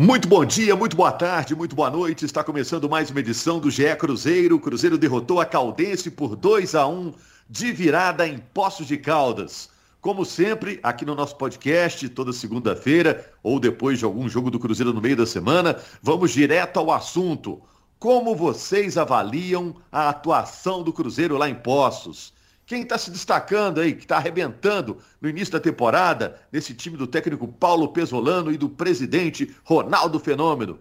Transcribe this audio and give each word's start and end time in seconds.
Muito 0.00 0.26
bom 0.26 0.44
dia, 0.44 0.74
muito 0.74 0.96
boa 0.96 1.12
tarde, 1.12 1.54
muito 1.54 1.76
boa 1.76 1.88
noite. 1.88 2.24
Está 2.24 2.42
começando 2.42 2.88
mais 2.88 3.10
uma 3.10 3.20
edição 3.20 3.60
do 3.60 3.70
GE 3.70 3.94
Cruzeiro. 3.96 4.56
O 4.56 4.60
Cruzeiro 4.60 4.98
derrotou 4.98 5.40
a 5.40 5.46
Caldense 5.46 6.10
por 6.10 6.34
2 6.34 6.74
a 6.74 6.84
1 6.84 7.12
de 7.48 7.70
virada 7.70 8.26
em 8.26 8.38
Poços 8.38 8.88
de 8.88 8.98
Caldas. 8.98 9.70
Como 10.00 10.24
sempre, 10.24 10.80
aqui 10.82 11.04
no 11.04 11.14
nosso 11.14 11.36
podcast, 11.36 12.08
toda 12.08 12.32
segunda-feira 12.32 13.32
ou 13.40 13.60
depois 13.60 14.00
de 14.00 14.04
algum 14.04 14.28
jogo 14.28 14.50
do 14.50 14.58
Cruzeiro 14.58 14.92
no 14.92 15.00
meio 15.00 15.16
da 15.16 15.26
semana, 15.26 15.78
vamos 16.02 16.32
direto 16.32 16.80
ao 16.80 16.90
assunto. 16.90 17.62
Como 17.96 18.34
vocês 18.34 18.98
avaliam 18.98 19.76
a 19.92 20.08
atuação 20.08 20.82
do 20.82 20.92
Cruzeiro 20.92 21.38
lá 21.38 21.48
em 21.48 21.54
Poços? 21.54 22.32
Quem 22.66 22.82
está 22.82 22.96
se 22.96 23.10
destacando 23.10 23.80
aí, 23.80 23.94
que 23.94 24.04
está 24.04 24.16
arrebentando 24.16 24.96
no 25.20 25.28
início 25.28 25.52
da 25.52 25.60
temporada, 25.60 26.40
nesse 26.50 26.72
time 26.72 26.96
do 26.96 27.06
técnico 27.06 27.46
Paulo 27.46 27.88
Pesolano 27.88 28.50
e 28.50 28.56
do 28.56 28.70
presidente 28.70 29.54
Ronaldo 29.62 30.18
Fenômeno? 30.18 30.78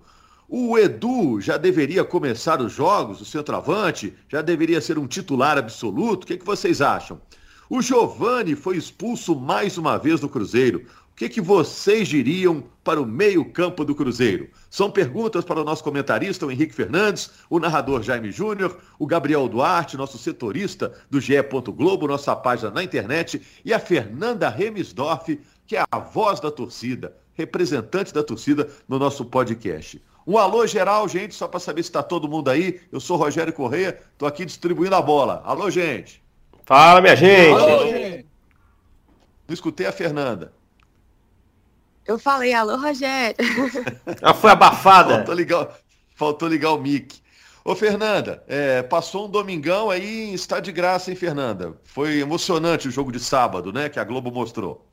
O 0.48 0.78
Edu 0.78 1.42
já 1.42 1.58
deveria 1.58 2.06
começar 2.06 2.62
os 2.62 2.72
jogos, 2.72 3.20
o 3.20 3.26
centroavante, 3.26 4.14
já 4.30 4.42
deveria 4.42 4.80
ser 4.80 4.98
um 4.98 5.08
titular 5.08 5.58
absoluto. 5.58 6.24
O 6.24 6.28
que, 6.28 6.38
que 6.38 6.46
vocês 6.46 6.82
acham? 6.82 7.20
O 7.70 7.82
Giovani 7.82 8.56
foi 8.56 8.78
expulso 8.78 9.36
mais 9.36 9.78
uma 9.78 9.98
vez 9.98 10.22
do 10.22 10.30
Cruzeiro. 10.30 10.86
O 11.12 11.16
que, 11.16 11.28
que 11.28 11.42
vocês 11.42 12.08
diriam 12.08 12.64
para 12.84 13.02
o 13.02 13.06
meio-campo 13.06 13.84
do 13.84 13.94
Cruzeiro? 13.96 14.50
São 14.74 14.90
perguntas 14.90 15.46
para 15.46 15.62
o 15.62 15.64
nosso 15.64 15.84
comentarista, 15.84 16.48
o 16.48 16.52
Henrique 16.52 16.74
Fernandes, 16.74 17.30
o 17.48 17.60
narrador 17.60 18.02
Jaime 18.02 18.32
Júnior, 18.32 18.80
o 18.98 19.06
Gabriel 19.06 19.48
Duarte, 19.48 19.96
nosso 19.96 20.18
setorista 20.18 20.92
do 21.12 21.22
GE. 21.22 21.36
Globo, 21.68 22.08
nossa 22.08 22.36
página 22.36 22.72
na 22.72 22.84
internet, 22.84 23.40
e 23.64 23.72
a 23.72 23.78
Fernanda 23.78 24.50
Remisdorf, 24.50 25.40
que 25.68 25.78
é 25.78 25.84
a 25.92 26.00
voz 26.00 26.40
da 26.40 26.50
torcida, 26.50 27.16
representante 27.36 28.12
da 28.12 28.24
torcida 28.24 28.68
no 28.90 28.98
nosso 28.98 29.24
podcast. 29.24 30.04
Um 30.26 30.40
alô 30.40 30.66
geral, 30.66 31.08
gente, 31.08 31.36
só 31.36 31.48
para 31.48 31.60
saber 31.60 31.84
se 31.84 31.90
está 31.90 32.02
todo 32.02 32.28
mundo 32.28 32.50
aí. 32.50 32.82
Eu 32.92 33.00
sou 33.00 33.16
Rogério 33.16 33.54
Correia, 33.54 34.02
estou 34.14 34.28
aqui 34.28 34.44
distribuindo 34.44 34.96
a 34.96 35.02
bola. 35.04 35.44
Alô, 35.46 35.70
gente. 35.70 36.20
Fala, 36.66 37.00
minha 37.00 37.16
gente. 37.16 37.62
Alô, 37.62 37.92
gente. 37.92 38.26
Não 39.48 39.54
escutei 39.54 39.86
a 39.86 39.92
Fernanda. 39.92 40.52
Eu 42.06 42.20
falei, 42.20 42.54
alô, 42.54 42.76
Rogério. 42.76 43.38
Ela 44.22 44.34
foi 44.36 44.52
abafada. 44.52 45.16
Faltou 45.16 45.34
ligar, 45.36 45.80
faltou 46.16 46.48
ligar 46.48 46.72
o 46.72 46.78
mic. 46.78 47.22
Ô, 47.66 47.76
Fernanda, 47.76 48.44
é, 48.46 48.84
passou 48.84 49.26
um 49.26 49.30
domingão 49.30 49.90
aí 49.90 50.34
está 50.34 50.60
de 50.60 50.72
graça, 50.72 51.10
hein, 51.10 51.16
Fernanda? 51.16 51.78
Foi 51.86 52.20
emocionante 52.20 52.90
o 52.90 52.92
jogo 52.92 53.10
de 53.10 53.22
sábado, 53.22 53.72
né, 53.72 53.88
que 53.88 54.00
a 54.00 54.04
Globo 54.04 54.30
mostrou. 54.32 54.86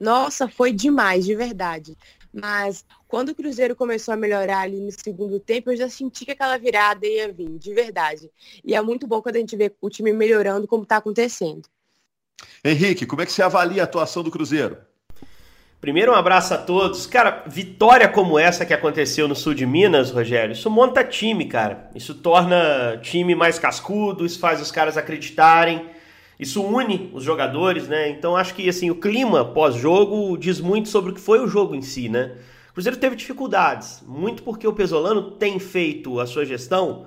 Nossa, 0.00 0.48
foi 0.48 0.72
demais, 0.72 1.24
de 1.24 1.34
verdade. 1.36 1.96
Mas 2.32 2.84
quando 3.06 3.30
o 3.30 3.34
Cruzeiro 3.34 3.76
começou 3.76 4.12
a 4.12 4.16
melhorar 4.16 4.60
ali 4.60 4.80
no 4.80 4.90
segundo 4.90 5.38
tempo, 5.38 5.70
eu 5.70 5.76
já 5.76 5.88
senti 5.88 6.24
que 6.24 6.32
aquela 6.32 6.58
virada 6.58 7.06
ia 7.06 7.32
vir, 7.32 7.56
de 7.56 7.72
verdade. 7.72 8.30
E 8.64 8.74
é 8.74 8.82
muito 8.82 9.06
bom 9.06 9.22
quando 9.22 9.36
a 9.36 9.38
gente 9.38 9.56
vê 9.56 9.72
o 9.80 9.88
time 9.88 10.12
melhorando 10.12 10.66
como 10.66 10.82
está 10.82 10.96
acontecendo. 10.96 11.68
Henrique, 12.64 13.06
como 13.06 13.22
é 13.22 13.26
que 13.26 13.32
você 13.32 13.42
avalia 13.42 13.82
a 13.82 13.84
atuação 13.84 14.22
do 14.22 14.30
Cruzeiro? 14.30 14.76
Primeiro, 15.86 16.10
um 16.10 16.16
abraço 16.16 16.52
a 16.52 16.58
todos. 16.58 17.06
Cara, 17.06 17.44
vitória 17.46 18.08
como 18.08 18.36
essa 18.36 18.66
que 18.66 18.74
aconteceu 18.74 19.28
no 19.28 19.36
sul 19.36 19.54
de 19.54 19.64
Minas, 19.64 20.10
Rogério, 20.10 20.52
isso 20.52 20.68
monta 20.68 21.04
time, 21.04 21.44
cara. 21.44 21.88
Isso 21.94 22.12
torna 22.12 22.98
time 23.00 23.36
mais 23.36 23.56
cascudo, 23.56 24.26
isso 24.26 24.40
faz 24.40 24.60
os 24.60 24.72
caras 24.72 24.96
acreditarem, 24.96 25.86
isso 26.40 26.60
une 26.60 27.08
os 27.14 27.22
jogadores, 27.22 27.86
né? 27.86 28.08
Então 28.08 28.36
acho 28.36 28.52
que 28.52 28.68
assim, 28.68 28.90
o 28.90 28.96
clima 28.96 29.44
pós-jogo 29.44 30.36
diz 30.36 30.60
muito 30.60 30.88
sobre 30.88 31.12
o 31.12 31.14
que 31.14 31.20
foi 31.20 31.38
o 31.38 31.46
jogo 31.46 31.72
em 31.72 31.82
si, 31.82 32.08
né? 32.08 32.32
O 32.70 32.72
Cruzeiro 32.72 32.98
teve 32.98 33.14
dificuldades, 33.14 34.02
muito 34.04 34.42
porque 34.42 34.66
o 34.66 34.72
Pesolano 34.72 35.30
tem 35.30 35.60
feito 35.60 36.18
a 36.18 36.26
sua 36.26 36.44
gestão 36.44 37.06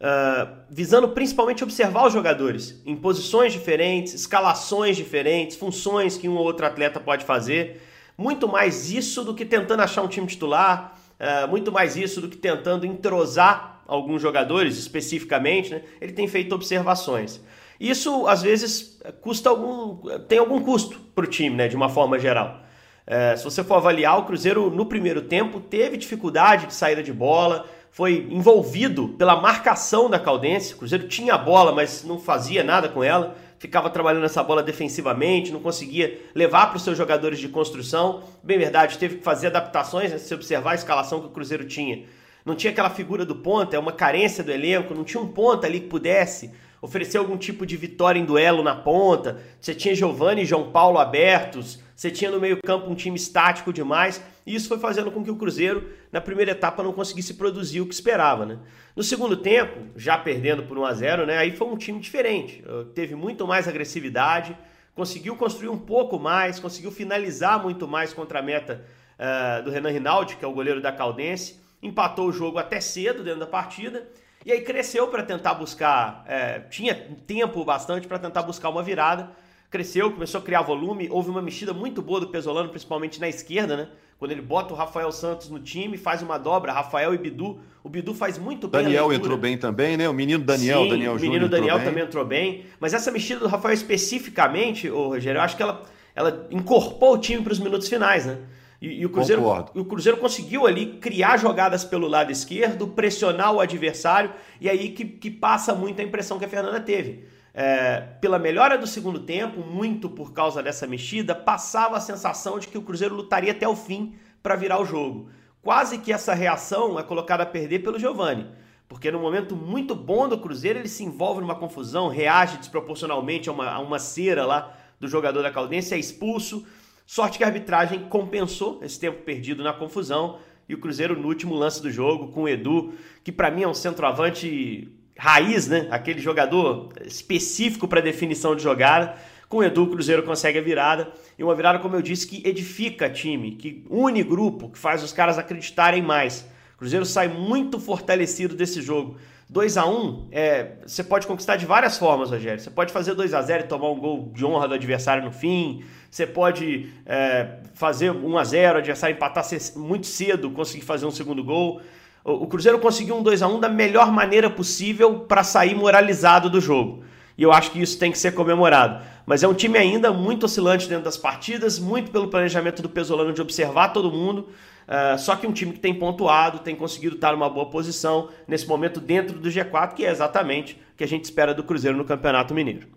uh, 0.00 0.52
visando 0.68 1.10
principalmente 1.10 1.62
observar 1.62 2.08
os 2.08 2.12
jogadores 2.12 2.82
em 2.84 2.96
posições 2.96 3.52
diferentes, 3.52 4.14
escalações 4.14 4.96
diferentes, 4.96 5.56
funções 5.56 6.18
que 6.18 6.28
um 6.28 6.34
ou 6.34 6.44
outro 6.44 6.66
atleta 6.66 6.98
pode 6.98 7.24
fazer 7.24 7.85
muito 8.16 8.48
mais 8.48 8.90
isso 8.90 9.24
do 9.24 9.34
que 9.34 9.44
tentando 9.44 9.82
achar 9.82 10.02
um 10.02 10.08
time 10.08 10.26
titular, 10.26 10.98
uh, 11.20 11.48
muito 11.48 11.70
mais 11.70 11.96
isso 11.96 12.20
do 12.20 12.28
que 12.28 12.36
tentando 12.36 12.86
entrosar 12.86 13.82
alguns 13.86 14.22
jogadores 14.22 14.78
especificamente. 14.78 15.70
Né? 15.70 15.82
Ele 16.00 16.12
tem 16.12 16.26
feito 16.26 16.54
observações. 16.54 17.40
Isso 17.78 18.26
às 18.26 18.42
vezes 18.42 19.00
custa 19.20 19.50
algum, 19.50 20.18
tem 20.20 20.38
algum 20.38 20.62
custo 20.62 20.98
para 21.14 21.24
o 21.24 21.28
time, 21.28 21.54
né, 21.54 21.68
de 21.68 21.76
uma 21.76 21.88
forma 21.88 22.18
geral. 22.18 22.62
Uh, 23.06 23.36
se 23.36 23.44
você 23.44 23.62
for 23.62 23.74
avaliar, 23.74 24.18
o 24.18 24.24
Cruzeiro 24.24 24.70
no 24.70 24.86
primeiro 24.86 25.22
tempo 25.22 25.60
teve 25.60 25.96
dificuldade 25.96 26.66
de 26.66 26.74
saída 26.74 27.02
de 27.02 27.12
bola, 27.12 27.66
foi 27.90 28.26
envolvido 28.30 29.10
pela 29.10 29.40
marcação 29.40 30.10
da 30.10 30.18
Caldense. 30.18 30.74
O 30.74 30.78
Cruzeiro 30.78 31.06
tinha 31.06 31.34
a 31.34 31.38
bola, 31.38 31.72
mas 31.72 32.02
não 32.04 32.18
fazia 32.18 32.64
nada 32.64 32.88
com 32.88 33.04
ela 33.04 33.36
ficava 33.58 33.90
trabalhando 33.90 34.24
essa 34.24 34.42
bola 34.42 34.62
defensivamente, 34.62 35.52
não 35.52 35.60
conseguia 35.60 36.20
levar 36.34 36.66
para 36.68 36.76
os 36.76 36.82
seus 36.82 36.96
jogadores 36.96 37.38
de 37.38 37.48
construção. 37.48 38.22
Bem 38.42 38.58
verdade, 38.58 38.98
teve 38.98 39.16
que 39.16 39.24
fazer 39.24 39.48
adaptações, 39.48 40.10
né, 40.10 40.18
se 40.18 40.34
observar 40.34 40.72
a 40.72 40.74
escalação 40.74 41.20
que 41.20 41.26
o 41.26 41.30
Cruzeiro 41.30 41.64
tinha. 41.64 42.04
Não 42.44 42.54
tinha 42.54 42.70
aquela 42.70 42.90
figura 42.90 43.24
do 43.24 43.34
ponta, 43.34 43.74
é 43.74 43.78
uma 43.78 43.92
carência 43.92 44.44
do 44.44 44.52
elenco, 44.52 44.94
não 44.94 45.04
tinha 45.04 45.20
um 45.20 45.28
ponta 45.28 45.66
ali 45.66 45.80
que 45.80 45.88
pudesse 45.88 46.52
oferecer 46.80 47.18
algum 47.18 47.36
tipo 47.36 47.66
de 47.66 47.76
vitória 47.76 48.20
em 48.20 48.24
duelo 48.24 48.62
na 48.62 48.74
ponta. 48.74 49.40
Você 49.60 49.74
tinha 49.74 49.94
Giovanni 49.94 50.42
e 50.42 50.46
João 50.46 50.70
Paulo 50.70 50.98
abertos, 50.98 51.80
você 51.96 52.10
tinha 52.10 52.30
no 52.30 52.38
meio-campo 52.38 52.90
um 52.90 52.94
time 52.94 53.16
estático 53.16 53.72
demais, 53.72 54.22
e 54.46 54.54
isso 54.54 54.68
foi 54.68 54.78
fazendo 54.78 55.10
com 55.10 55.24
que 55.24 55.30
o 55.30 55.36
Cruzeiro, 55.36 55.90
na 56.12 56.20
primeira 56.20 56.50
etapa, 56.50 56.82
não 56.82 56.92
conseguisse 56.92 57.32
produzir 57.34 57.80
o 57.80 57.86
que 57.86 57.94
esperava. 57.94 58.44
Né? 58.44 58.58
No 58.94 59.02
segundo 59.02 59.34
tempo, 59.34 59.80
já 59.96 60.18
perdendo 60.18 60.64
por 60.64 60.76
1 60.76 60.84
a 60.84 60.92
0 60.92 61.26
né, 61.26 61.38
aí 61.38 61.56
foi 61.56 61.66
um 61.66 61.76
time 61.76 61.98
diferente. 61.98 62.62
Teve 62.94 63.14
muito 63.14 63.46
mais 63.46 63.66
agressividade, 63.66 64.54
conseguiu 64.94 65.36
construir 65.36 65.70
um 65.70 65.78
pouco 65.78 66.18
mais, 66.18 66.60
conseguiu 66.60 66.92
finalizar 66.92 67.62
muito 67.62 67.88
mais 67.88 68.12
contra 68.12 68.40
a 68.40 68.42
meta 68.42 68.84
uh, 69.18 69.64
do 69.64 69.70
Renan 69.70 69.90
Rinaldi, 69.90 70.36
que 70.36 70.44
é 70.44 70.48
o 70.48 70.52
goleiro 70.52 70.82
da 70.82 70.92
Caldense, 70.92 71.58
empatou 71.82 72.28
o 72.28 72.32
jogo 72.32 72.58
até 72.58 72.78
cedo 72.78 73.24
dentro 73.24 73.40
da 73.40 73.46
partida, 73.46 74.06
e 74.44 74.52
aí 74.52 74.60
cresceu 74.60 75.08
para 75.08 75.22
tentar 75.22 75.54
buscar, 75.54 76.24
é, 76.28 76.60
tinha 76.60 76.94
tempo 77.26 77.64
bastante 77.64 78.06
para 78.06 78.18
tentar 78.18 78.42
buscar 78.42 78.68
uma 78.68 78.82
virada, 78.82 79.30
cresceu, 79.76 80.10
começou 80.10 80.40
a 80.40 80.42
criar 80.42 80.62
volume, 80.62 81.06
houve 81.10 81.28
uma 81.28 81.42
mexida 81.42 81.74
muito 81.74 82.00
boa 82.00 82.18
do 82.18 82.28
Pesolano, 82.28 82.70
principalmente 82.70 83.20
na 83.20 83.28
esquerda, 83.28 83.76
né? 83.76 83.88
Quando 84.18 84.30
ele 84.30 84.40
bota 84.40 84.72
o 84.72 84.76
Rafael 84.76 85.12
Santos 85.12 85.50
no 85.50 85.60
time, 85.60 85.98
faz 85.98 86.22
uma 86.22 86.38
dobra, 86.38 86.72
Rafael 86.72 87.12
e 87.12 87.18
Bidu. 87.18 87.58
O 87.84 87.88
Bidu 87.90 88.14
faz 88.14 88.38
muito 88.38 88.66
bem. 88.66 88.84
Daniel 88.84 89.12
entrou 89.12 89.36
bem 89.36 89.58
também, 89.58 89.98
né? 89.98 90.08
O 90.08 90.14
menino 90.14 90.42
Daniel, 90.42 90.84
Sim, 90.84 90.88
Daniel 90.88 91.12
O 91.12 91.20
menino 91.20 91.46
Daniel 91.46 91.84
também 91.84 92.02
entrou 92.02 92.24
bem. 92.24 92.64
Mas 92.80 92.94
essa 92.94 93.10
mexida 93.10 93.40
do 93.40 93.48
Rafael 93.48 93.74
especificamente, 93.74 94.88
ô 94.88 95.08
Rogério, 95.08 95.38
eu 95.38 95.42
acho 95.42 95.54
que 95.54 95.62
ela, 95.62 95.82
ela 96.14 96.46
incorporou 96.50 97.16
o 97.16 97.18
time 97.18 97.42
para 97.42 97.52
os 97.52 97.58
minutos 97.58 97.86
finais, 97.86 98.24
né? 98.24 98.38
E, 98.80 99.00
e 99.00 99.04
o, 99.04 99.10
Cruzeiro, 99.10 99.42
o 99.74 99.84
Cruzeiro 99.84 100.16
conseguiu 100.16 100.66
ali 100.66 100.86
criar 100.98 101.36
jogadas 101.36 101.84
pelo 101.84 102.08
lado 102.08 102.32
esquerdo, 102.32 102.88
pressionar 102.88 103.52
o 103.52 103.60
adversário, 103.60 104.30
e 104.58 104.70
aí 104.70 104.88
que, 104.90 105.04
que 105.04 105.30
passa 105.30 105.74
muito 105.74 106.00
a 106.00 106.04
impressão 106.04 106.38
que 106.38 106.44
a 106.46 106.48
Fernanda 106.48 106.80
teve 106.80 107.35
é, 107.58 108.02
pela 108.20 108.38
melhora 108.38 108.76
do 108.76 108.86
segundo 108.86 109.20
tempo, 109.20 109.62
muito 109.62 110.10
por 110.10 110.34
causa 110.34 110.62
dessa 110.62 110.86
mexida, 110.86 111.34
passava 111.34 111.96
a 111.96 112.00
sensação 112.00 112.58
de 112.58 112.68
que 112.68 112.76
o 112.76 112.82
Cruzeiro 112.82 113.14
lutaria 113.14 113.52
até 113.52 113.66
o 113.66 113.74
fim 113.74 114.14
para 114.42 114.56
virar 114.56 114.78
o 114.78 114.84
jogo. 114.84 115.30
Quase 115.62 115.96
que 115.96 116.12
essa 116.12 116.34
reação 116.34 116.98
é 116.98 117.02
colocada 117.02 117.44
a 117.44 117.46
perder 117.46 117.78
pelo 117.78 117.98
Giovani, 117.98 118.46
porque 118.86 119.10
no 119.10 119.18
momento 119.18 119.56
muito 119.56 119.94
bom 119.94 120.28
do 120.28 120.38
Cruzeiro 120.38 120.80
ele 120.80 120.88
se 120.88 121.02
envolve 121.02 121.40
numa 121.40 121.54
confusão, 121.54 122.08
reage 122.08 122.58
desproporcionalmente 122.58 123.48
a 123.48 123.52
uma, 123.52 123.70
a 123.70 123.78
uma 123.78 123.98
cera 123.98 124.44
lá 124.44 124.76
do 125.00 125.08
jogador 125.08 125.42
da 125.42 125.50
Caldense, 125.50 125.94
é 125.94 125.98
expulso. 125.98 126.66
Sorte 127.06 127.38
que 127.38 127.44
a 127.44 127.46
arbitragem 127.46 128.06
compensou 128.10 128.80
esse 128.82 129.00
tempo 129.00 129.22
perdido 129.22 129.64
na 129.64 129.72
confusão 129.72 130.40
e 130.68 130.74
o 130.74 130.78
Cruzeiro 130.78 131.18
no 131.18 131.26
último 131.26 131.54
lance 131.54 131.80
do 131.80 131.90
jogo 131.90 132.28
com 132.32 132.42
o 132.42 132.48
Edu, 132.48 132.92
que 133.24 133.32
para 133.32 133.50
mim 133.50 133.62
é 133.62 133.68
um 133.68 133.72
centroavante 133.72 134.92
raiz, 135.16 135.66
né? 135.66 135.88
Aquele 135.90 136.20
jogador 136.20 136.90
específico 137.04 137.88
para 137.88 138.00
definição 138.00 138.54
de 138.54 138.62
jogada. 138.62 139.14
Com 139.48 139.58
o 139.58 139.64
Edu, 139.64 139.84
o 139.84 139.90
Cruzeiro 139.90 140.22
consegue 140.22 140.58
a 140.58 140.62
virada. 140.62 141.12
E 141.38 141.44
uma 141.44 141.54
virada, 141.54 141.78
como 141.78 141.96
eu 141.96 142.02
disse, 142.02 142.26
que 142.26 142.46
edifica 142.46 143.08
time, 143.08 143.52
que 143.52 143.84
une 143.88 144.22
grupo, 144.22 144.68
que 144.70 144.78
faz 144.78 145.02
os 145.02 145.12
caras 145.12 145.38
acreditarem 145.38 146.02
mais. 146.02 146.46
O 146.74 146.78
Cruzeiro 146.78 147.06
sai 147.06 147.28
muito 147.28 147.78
fortalecido 147.78 148.54
desse 148.54 148.82
jogo. 148.82 149.16
2 149.48 149.76
a 149.76 149.86
1 149.86 150.28
é, 150.32 150.72
você 150.84 151.04
pode 151.04 151.26
conquistar 151.26 151.54
de 151.54 151.64
várias 151.64 151.96
formas, 151.96 152.30
Rogério. 152.30 152.60
Você 152.60 152.68
pode 152.68 152.92
fazer 152.92 153.14
2 153.14 153.32
a 153.32 153.42
0 153.42 153.64
e 153.64 153.66
tomar 153.68 153.90
um 153.90 153.98
gol 153.98 154.32
de 154.34 154.44
honra 154.44 154.66
do 154.66 154.74
adversário 154.74 155.24
no 155.24 155.30
fim. 155.30 155.84
Você 156.10 156.26
pode 156.26 156.92
é, 157.06 157.60
fazer 157.74 158.10
1 158.10 158.38
a 158.38 158.44
0 158.44 158.74
o 158.74 158.78
adversário 158.78 159.14
empatar 159.14 159.44
muito 159.76 160.08
cedo, 160.08 160.50
conseguir 160.50 160.84
fazer 160.84 161.06
um 161.06 161.12
segundo 161.12 161.44
gol. 161.44 161.80
O 162.28 162.48
Cruzeiro 162.48 162.80
conseguiu 162.80 163.14
um 163.14 163.22
2 163.22 163.40
a 163.40 163.46
1 163.46 163.60
da 163.60 163.68
melhor 163.68 164.10
maneira 164.10 164.50
possível 164.50 165.20
para 165.20 165.44
sair 165.44 165.76
moralizado 165.76 166.50
do 166.50 166.60
jogo. 166.60 167.04
E 167.38 167.42
eu 167.44 167.52
acho 167.52 167.70
que 167.70 167.80
isso 167.80 167.96
tem 168.00 168.10
que 168.10 168.18
ser 168.18 168.34
comemorado. 168.34 169.00
Mas 169.24 169.44
é 169.44 169.48
um 169.48 169.54
time 169.54 169.78
ainda 169.78 170.12
muito 170.12 170.44
oscilante 170.46 170.88
dentro 170.88 171.04
das 171.04 171.16
partidas, 171.16 171.78
muito 171.78 172.10
pelo 172.10 172.26
planejamento 172.26 172.82
do 172.82 172.88
Pesolano 172.88 173.32
de 173.32 173.40
observar 173.40 173.90
todo 173.90 174.10
mundo. 174.10 174.48
Uh, 174.88 175.16
só 175.16 175.36
que 175.36 175.46
um 175.46 175.52
time 175.52 175.72
que 175.72 175.78
tem 175.78 175.94
pontuado, 175.94 176.58
tem 176.58 176.74
conseguido 176.74 177.14
estar 177.14 177.30
numa 177.30 177.48
boa 177.48 177.66
posição 177.66 178.28
nesse 178.48 178.66
momento 178.66 178.98
dentro 178.98 179.38
do 179.38 179.48
G4, 179.48 179.94
que 179.94 180.04
é 180.04 180.10
exatamente 180.10 180.74
o 180.94 180.96
que 180.96 181.04
a 181.04 181.08
gente 181.08 181.24
espera 181.24 181.54
do 181.54 181.62
Cruzeiro 181.62 181.96
no 181.96 182.04
Campeonato 182.04 182.52
Mineiro. 182.52 182.88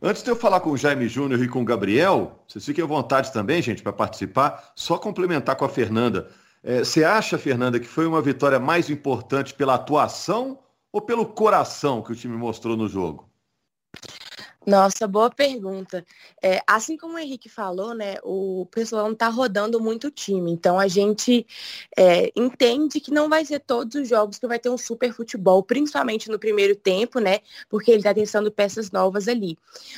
Antes 0.00 0.22
de 0.22 0.30
eu 0.30 0.36
falar 0.36 0.60
com 0.60 0.70
o 0.70 0.76
Jaime 0.76 1.08
Júnior 1.08 1.42
e 1.42 1.48
com 1.48 1.62
o 1.62 1.64
Gabriel, 1.64 2.40
vocês 2.46 2.64
fiquem 2.64 2.84
à 2.84 2.86
vontade 2.86 3.32
também, 3.32 3.60
gente, 3.60 3.82
para 3.82 3.92
participar. 3.92 4.72
Só 4.76 4.96
complementar 4.96 5.56
com 5.56 5.64
a 5.64 5.68
Fernanda. 5.68 6.28
É, 6.62 6.80
você 6.80 7.04
acha, 7.04 7.38
Fernanda, 7.38 7.80
que 7.80 7.86
foi 7.86 8.06
uma 8.06 8.20
vitória 8.20 8.58
mais 8.58 8.90
importante 8.90 9.54
pela 9.54 9.74
atuação 9.74 10.58
ou 10.92 11.00
pelo 11.00 11.26
coração 11.26 12.02
que 12.02 12.12
o 12.12 12.16
time 12.16 12.36
mostrou 12.36 12.76
no 12.76 12.88
jogo? 12.88 13.29
Nossa, 14.66 15.08
boa 15.08 15.30
pergunta. 15.30 16.04
É, 16.42 16.60
assim 16.66 16.96
como 16.96 17.14
o 17.14 17.18
Henrique 17.18 17.48
falou, 17.48 17.94
né, 17.94 18.16
o 18.22 18.66
pessoal 18.70 19.04
não 19.06 19.12
está 19.12 19.28
rodando 19.28 19.80
muito 19.80 20.08
o 20.08 20.10
time. 20.10 20.52
Então 20.52 20.78
a 20.78 20.86
gente 20.86 21.46
é, 21.96 22.30
entende 22.36 23.00
que 23.00 23.10
não 23.10 23.28
vai 23.28 23.42
ser 23.44 23.60
todos 23.60 23.94
os 23.94 24.06
jogos 24.08 24.38
que 24.38 24.46
vai 24.46 24.58
ter 24.58 24.68
um 24.68 24.76
super 24.76 25.12
futebol, 25.14 25.62
principalmente 25.62 26.28
no 26.30 26.38
primeiro 26.38 26.76
tempo, 26.76 27.18
né? 27.20 27.40
Porque 27.70 27.90
ele 27.90 28.00
está 28.00 28.12
testando 28.12 28.52
peças 28.52 28.90
novas 28.90 29.28
ali. 29.28 29.56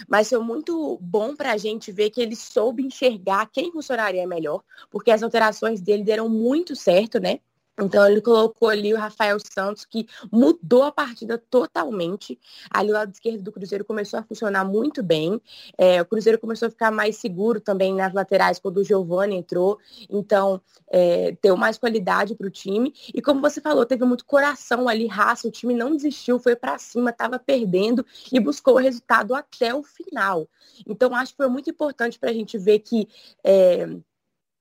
Mas 0.08 0.28
foi 0.28 0.38
muito 0.38 0.96
bom 1.00 1.34
para 1.34 1.52
a 1.52 1.56
gente 1.56 1.90
ver 1.90 2.10
que 2.10 2.20
ele 2.20 2.36
soube 2.36 2.84
enxergar 2.84 3.50
quem 3.52 3.72
funcionaria 3.72 4.26
melhor, 4.28 4.62
porque 4.90 5.10
as 5.10 5.22
alterações 5.24 5.80
dele 5.80 6.04
deram 6.04 6.28
muito 6.28 6.76
certo, 6.76 7.18
né? 7.18 7.40
Então 7.78 8.06
ele 8.06 8.20
colocou 8.20 8.68
ali 8.68 8.92
o 8.92 8.98
Rafael 8.98 9.38
Santos, 9.40 9.84
que 9.84 10.06
mudou 10.30 10.82
a 10.82 10.92
partida 10.92 11.38
totalmente. 11.38 12.38
Ali 12.70 12.90
o 12.90 12.92
lado 12.92 13.12
esquerdo 13.12 13.42
do 13.42 13.50
Cruzeiro 13.50 13.84
começou 13.84 14.18
a 14.18 14.22
funcionar 14.22 14.64
muito 14.64 15.02
bem. 15.02 15.40
É, 15.78 16.02
o 16.02 16.04
Cruzeiro 16.04 16.38
começou 16.38 16.68
a 16.68 16.70
ficar 16.70 16.90
mais 16.90 17.16
seguro 17.16 17.60
também 17.60 17.94
nas 17.94 18.12
laterais 18.12 18.58
quando 18.58 18.78
o 18.78 18.84
Giovani 18.84 19.36
entrou. 19.36 19.78
Então, 20.10 20.60
é, 20.88 21.34
deu 21.42 21.56
mais 21.56 21.78
qualidade 21.78 22.34
para 22.34 22.46
o 22.46 22.50
time. 22.50 22.92
E 23.14 23.22
como 23.22 23.40
você 23.40 23.60
falou, 23.60 23.86
teve 23.86 24.04
muito 24.04 24.26
coração 24.26 24.86
ali, 24.86 25.06
raça. 25.06 25.48
O 25.48 25.50
time 25.50 25.72
não 25.72 25.96
desistiu, 25.96 26.38
foi 26.38 26.54
para 26.54 26.76
cima, 26.76 27.10
estava 27.10 27.38
perdendo 27.38 28.04
e 28.30 28.38
buscou 28.38 28.74
o 28.74 28.78
resultado 28.78 29.34
até 29.34 29.74
o 29.74 29.82
final. 29.82 30.46
Então, 30.86 31.14
acho 31.14 31.32
que 31.32 31.38
foi 31.38 31.48
muito 31.48 31.70
importante 31.70 32.18
para 32.18 32.30
a 32.30 32.34
gente 32.34 32.58
ver 32.58 32.80
que. 32.80 33.08
É, 33.42 33.88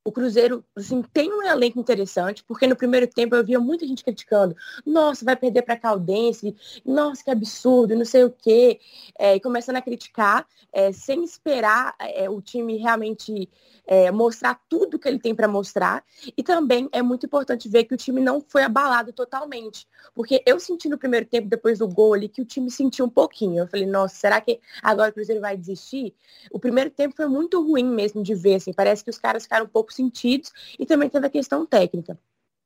o 0.03 0.11
Cruzeiro 0.11 0.63
assim, 0.75 1.01
tem 1.13 1.31
um 1.31 1.43
elenco 1.43 1.79
interessante, 1.79 2.43
porque 2.43 2.65
no 2.67 2.75
primeiro 2.75 3.07
tempo 3.07 3.35
eu 3.35 3.43
via 3.43 3.59
muita 3.59 3.85
gente 3.85 4.03
criticando, 4.03 4.55
nossa, 4.85 5.23
vai 5.23 5.35
perder 5.35 5.61
para 5.61 5.77
Caldense, 5.77 6.55
nossa, 6.85 7.23
que 7.23 7.29
absurdo, 7.29 7.95
não 7.95 8.05
sei 8.05 8.23
o 8.23 8.31
quê, 8.31 8.79
é, 9.17 9.35
e 9.35 9.39
começando 9.39 9.77
a 9.77 9.81
criticar, 9.81 10.47
é, 10.73 10.91
sem 10.91 11.23
esperar 11.23 11.95
é, 11.99 12.29
o 12.29 12.41
time 12.41 12.77
realmente 12.77 13.49
é, 13.85 14.11
mostrar 14.11 14.59
tudo 14.69 14.97
que 14.97 15.07
ele 15.07 15.19
tem 15.19 15.35
para 15.35 15.47
mostrar. 15.47 16.03
E 16.37 16.41
também 16.43 16.87
é 16.91 17.01
muito 17.01 17.25
importante 17.25 17.67
ver 17.67 17.83
que 17.83 17.93
o 17.93 17.97
time 17.97 18.21
não 18.21 18.41
foi 18.41 18.63
abalado 18.63 19.11
totalmente. 19.11 19.87
Porque 20.15 20.41
eu 20.45 20.59
senti 20.59 20.87
no 20.87 20.97
primeiro 20.97 21.25
tempo, 21.25 21.49
depois 21.49 21.79
do 21.79 21.87
gol 21.87 22.13
ali, 22.13 22.29
que 22.29 22.41
o 22.41 22.45
time 22.45 22.71
sentiu 22.71 23.05
um 23.05 23.09
pouquinho. 23.09 23.59
Eu 23.59 23.67
falei, 23.67 23.85
nossa, 23.85 24.15
será 24.15 24.39
que 24.39 24.59
agora 24.81 25.09
o 25.09 25.13
Cruzeiro 25.13 25.41
vai 25.41 25.57
desistir? 25.57 26.15
O 26.51 26.59
primeiro 26.59 26.89
tempo 26.89 27.15
foi 27.15 27.27
muito 27.27 27.61
ruim 27.61 27.83
mesmo 27.83 28.23
de 28.23 28.33
ver, 28.33 28.55
assim. 28.55 28.71
Parece 28.71 29.03
que 29.03 29.09
os 29.09 29.17
caras 29.17 29.43
ficaram 29.43 29.65
um 29.65 29.69
pouco 29.69 29.90
sentidos 29.93 30.51
e 30.79 30.85
também 30.85 31.09
teve 31.09 31.27
a 31.27 31.29
questão 31.29 31.65
técnica. 31.65 32.17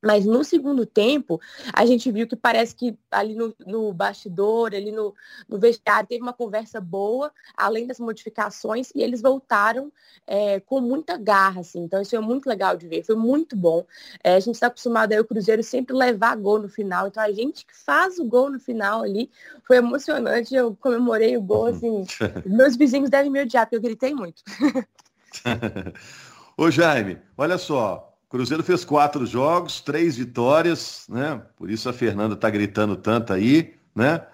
Mas 0.06 0.24
no 0.24 0.44
segundo 0.44 0.86
tempo, 0.86 1.42
a 1.74 1.84
gente 1.84 2.12
viu 2.12 2.28
que 2.28 2.36
parece 2.36 2.76
que 2.76 2.96
ali 3.10 3.34
no, 3.34 3.54
no 3.66 3.92
bastidor, 3.92 4.76
ali 4.76 4.92
no, 4.92 5.16
no, 5.50 5.58
vestiário, 5.58 6.08
teve 6.08 6.22
uma 6.22 6.32
conversa 6.32 6.80
boa, 6.80 7.32
além 7.58 7.88
das 7.88 8.00
modificações, 8.00 8.92
e 8.94 9.02
eles 9.02 9.20
voltaram 9.20 9.92
é, 10.28 10.60
com 10.60 10.80
muita 10.80 11.18
garra, 11.18 11.62
assim. 11.62 11.80
Então 11.80 12.00
isso 12.00 12.16
é 12.16 12.20
muito 12.20 12.46
legal 12.48 12.78
de 12.78 12.88
ver, 12.88 13.04
foi 13.04 13.16
muito 13.16 13.56
bom. 13.56 13.84
É, 14.24 14.36
a 14.36 14.40
gente 14.40 14.54
está 14.54 14.68
acostumado 14.68 15.12
aí 15.12 15.20
o 15.20 15.26
Cruzeiro 15.26 15.64
sempre 15.64 15.96
levar 15.96 16.38
gol 16.38 16.60
no 16.60 16.70
final, 16.70 17.08
então 17.08 17.24
a 17.24 17.32
gente 17.32 17.66
que 17.66 17.76
faz 17.76 18.20
o 18.20 18.26
gol 18.26 18.52
no 18.52 18.60
final 18.60 19.02
ali, 19.02 19.32
foi 19.64 19.78
emocionante, 19.78 20.54
eu 20.54 20.76
comemorei 20.80 21.36
o 21.36 21.42
gol, 21.42 21.66
assim. 21.66 22.06
meus 22.46 22.76
vizinhos 22.76 23.10
devem 23.10 23.32
me 23.32 23.42
odiar, 23.42 23.66
porque 23.66 23.78
eu 23.78 23.82
gritei 23.82 24.14
muito. 24.14 24.44
Ô 26.58 26.72
Jaime, 26.72 27.18
olha 27.38 27.58
só, 27.58 28.18
Cruzeiro 28.30 28.64
fez 28.64 28.86
quatro 28.86 29.26
jogos, 29.26 29.82
três 29.82 30.16
vitórias, 30.18 31.06
né? 31.10 31.42
Por 31.58 31.70
isso 31.70 31.90
a 31.90 31.94
Fernanda 31.94 32.34
está 32.36 32.50
gritando 32.50 32.96
tanto 32.96 33.34
aí, 33.34 33.76
né? 33.94 34.26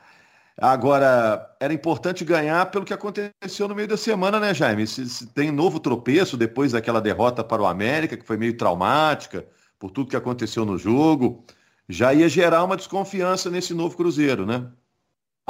Agora, 0.58 1.56
era 1.60 1.74
importante 1.74 2.24
ganhar 2.24 2.70
pelo 2.72 2.86
que 2.86 2.94
aconteceu 2.94 3.68
no 3.68 3.76
meio 3.76 3.88
da 3.88 3.98
semana, 3.98 4.40
né, 4.40 4.54
Jaime? 4.54 4.86
Se, 4.86 5.10
se 5.10 5.28
tem 5.28 5.52
novo 5.52 5.80
tropeço 5.80 6.38
depois 6.38 6.74
daquela 6.74 7.02
derrota 7.02 7.44
para 7.44 7.62
o 7.62 7.66
América, 7.66 8.18
que 8.18 8.26
foi 8.26 8.38
meio 8.38 8.56
traumática, 8.58 9.48
por 9.80 9.90
tudo 9.92 10.10
que 10.10 10.16
aconteceu 10.16 10.66
no 10.66 10.78
jogo, 10.78 11.44
já 11.90 12.14
ia 12.14 12.30
gerar 12.30 12.64
uma 12.64 12.78
desconfiança 12.78 13.50
nesse 13.50 13.74
novo 13.74 13.98
Cruzeiro, 13.98 14.46
né? 14.46 14.72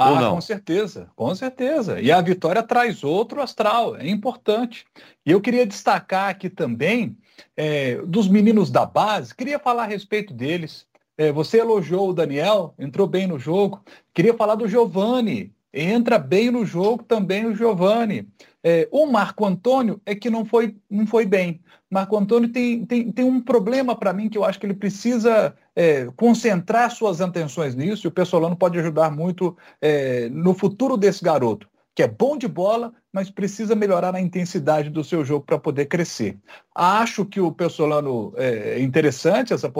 Ah, 0.02 0.30
com 0.30 0.40
certeza, 0.40 1.10
com 1.14 1.34
certeza. 1.34 2.00
E 2.00 2.10
a 2.10 2.20
vitória 2.20 2.62
traz 2.62 3.04
outro 3.04 3.40
astral, 3.40 3.96
é 3.96 4.08
importante. 4.08 4.84
E 5.24 5.30
eu 5.30 5.40
queria 5.40 5.66
destacar 5.66 6.28
aqui 6.28 6.48
também 6.50 7.16
é, 7.56 7.96
dos 8.06 8.28
meninos 8.28 8.70
da 8.70 8.86
base, 8.86 9.34
queria 9.34 9.58
falar 9.58 9.84
a 9.84 9.86
respeito 9.86 10.32
deles. 10.32 10.86
É, 11.16 11.30
você 11.30 11.60
elogiou 11.60 12.08
o 12.08 12.14
Daniel, 12.14 12.74
entrou 12.78 13.06
bem 13.06 13.26
no 13.26 13.38
jogo. 13.38 13.82
Queria 14.14 14.34
falar 14.34 14.54
do 14.54 14.66
Giovani, 14.66 15.52
entra 15.72 16.18
bem 16.18 16.50
no 16.50 16.64
jogo 16.64 17.02
também 17.02 17.46
o 17.46 17.54
Giovani. 17.54 18.28
É, 18.64 18.88
o 18.90 19.06
Marco 19.06 19.44
Antônio 19.44 20.00
é 20.06 20.14
que 20.14 20.30
não 20.30 20.44
foi, 20.44 20.76
não 20.90 21.06
foi 21.06 21.26
bem. 21.26 21.60
Marco 21.90 22.16
Antônio 22.16 22.48
tem, 22.48 22.86
tem, 22.86 23.10
tem 23.10 23.24
um 23.24 23.40
problema 23.40 23.96
para 23.96 24.12
mim 24.12 24.28
que 24.28 24.38
eu 24.38 24.44
acho 24.44 24.58
que 24.58 24.66
ele 24.66 24.74
precisa 24.74 25.54
é, 25.74 26.06
concentrar 26.16 26.90
suas 26.90 27.20
atenções 27.20 27.74
nisso, 27.74 28.06
e 28.06 28.08
o 28.08 28.12
Pessolano 28.12 28.56
pode 28.56 28.78
ajudar 28.78 29.10
muito 29.10 29.56
é, 29.80 30.28
no 30.28 30.54
futuro 30.54 30.96
desse 30.96 31.22
garoto 31.22 31.68
que 31.94 32.02
é 32.02 32.08
bom 32.08 32.38
de 32.38 32.48
bola, 32.48 32.92
mas 33.12 33.30
precisa 33.30 33.74
melhorar 33.74 34.14
a 34.14 34.20
intensidade 34.20 34.88
do 34.88 35.04
seu 35.04 35.22
jogo 35.24 35.44
para 35.44 35.58
poder 35.58 35.86
crescer. 35.86 36.38
Acho 36.74 37.24
que 37.24 37.38
o 37.38 37.52
Pessolano 37.52 38.32
é 38.36 38.80
interessante, 38.80 39.52
essa 39.52 39.70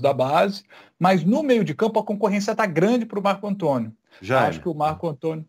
da 0.00 0.12
base, 0.12 0.62
mas 0.98 1.24
no 1.24 1.42
meio 1.42 1.64
de 1.64 1.74
campo 1.74 1.98
a 1.98 2.04
concorrência 2.04 2.52
está 2.52 2.66
grande 2.66 3.06
para 3.06 3.18
o 3.18 3.22
Marco 3.22 3.46
Antônio. 3.48 3.92
Já 4.20 4.46
Acho 4.46 4.60
que 4.60 4.68
o 4.68 4.74
Marco 4.74 5.08
Antônio. 5.08 5.46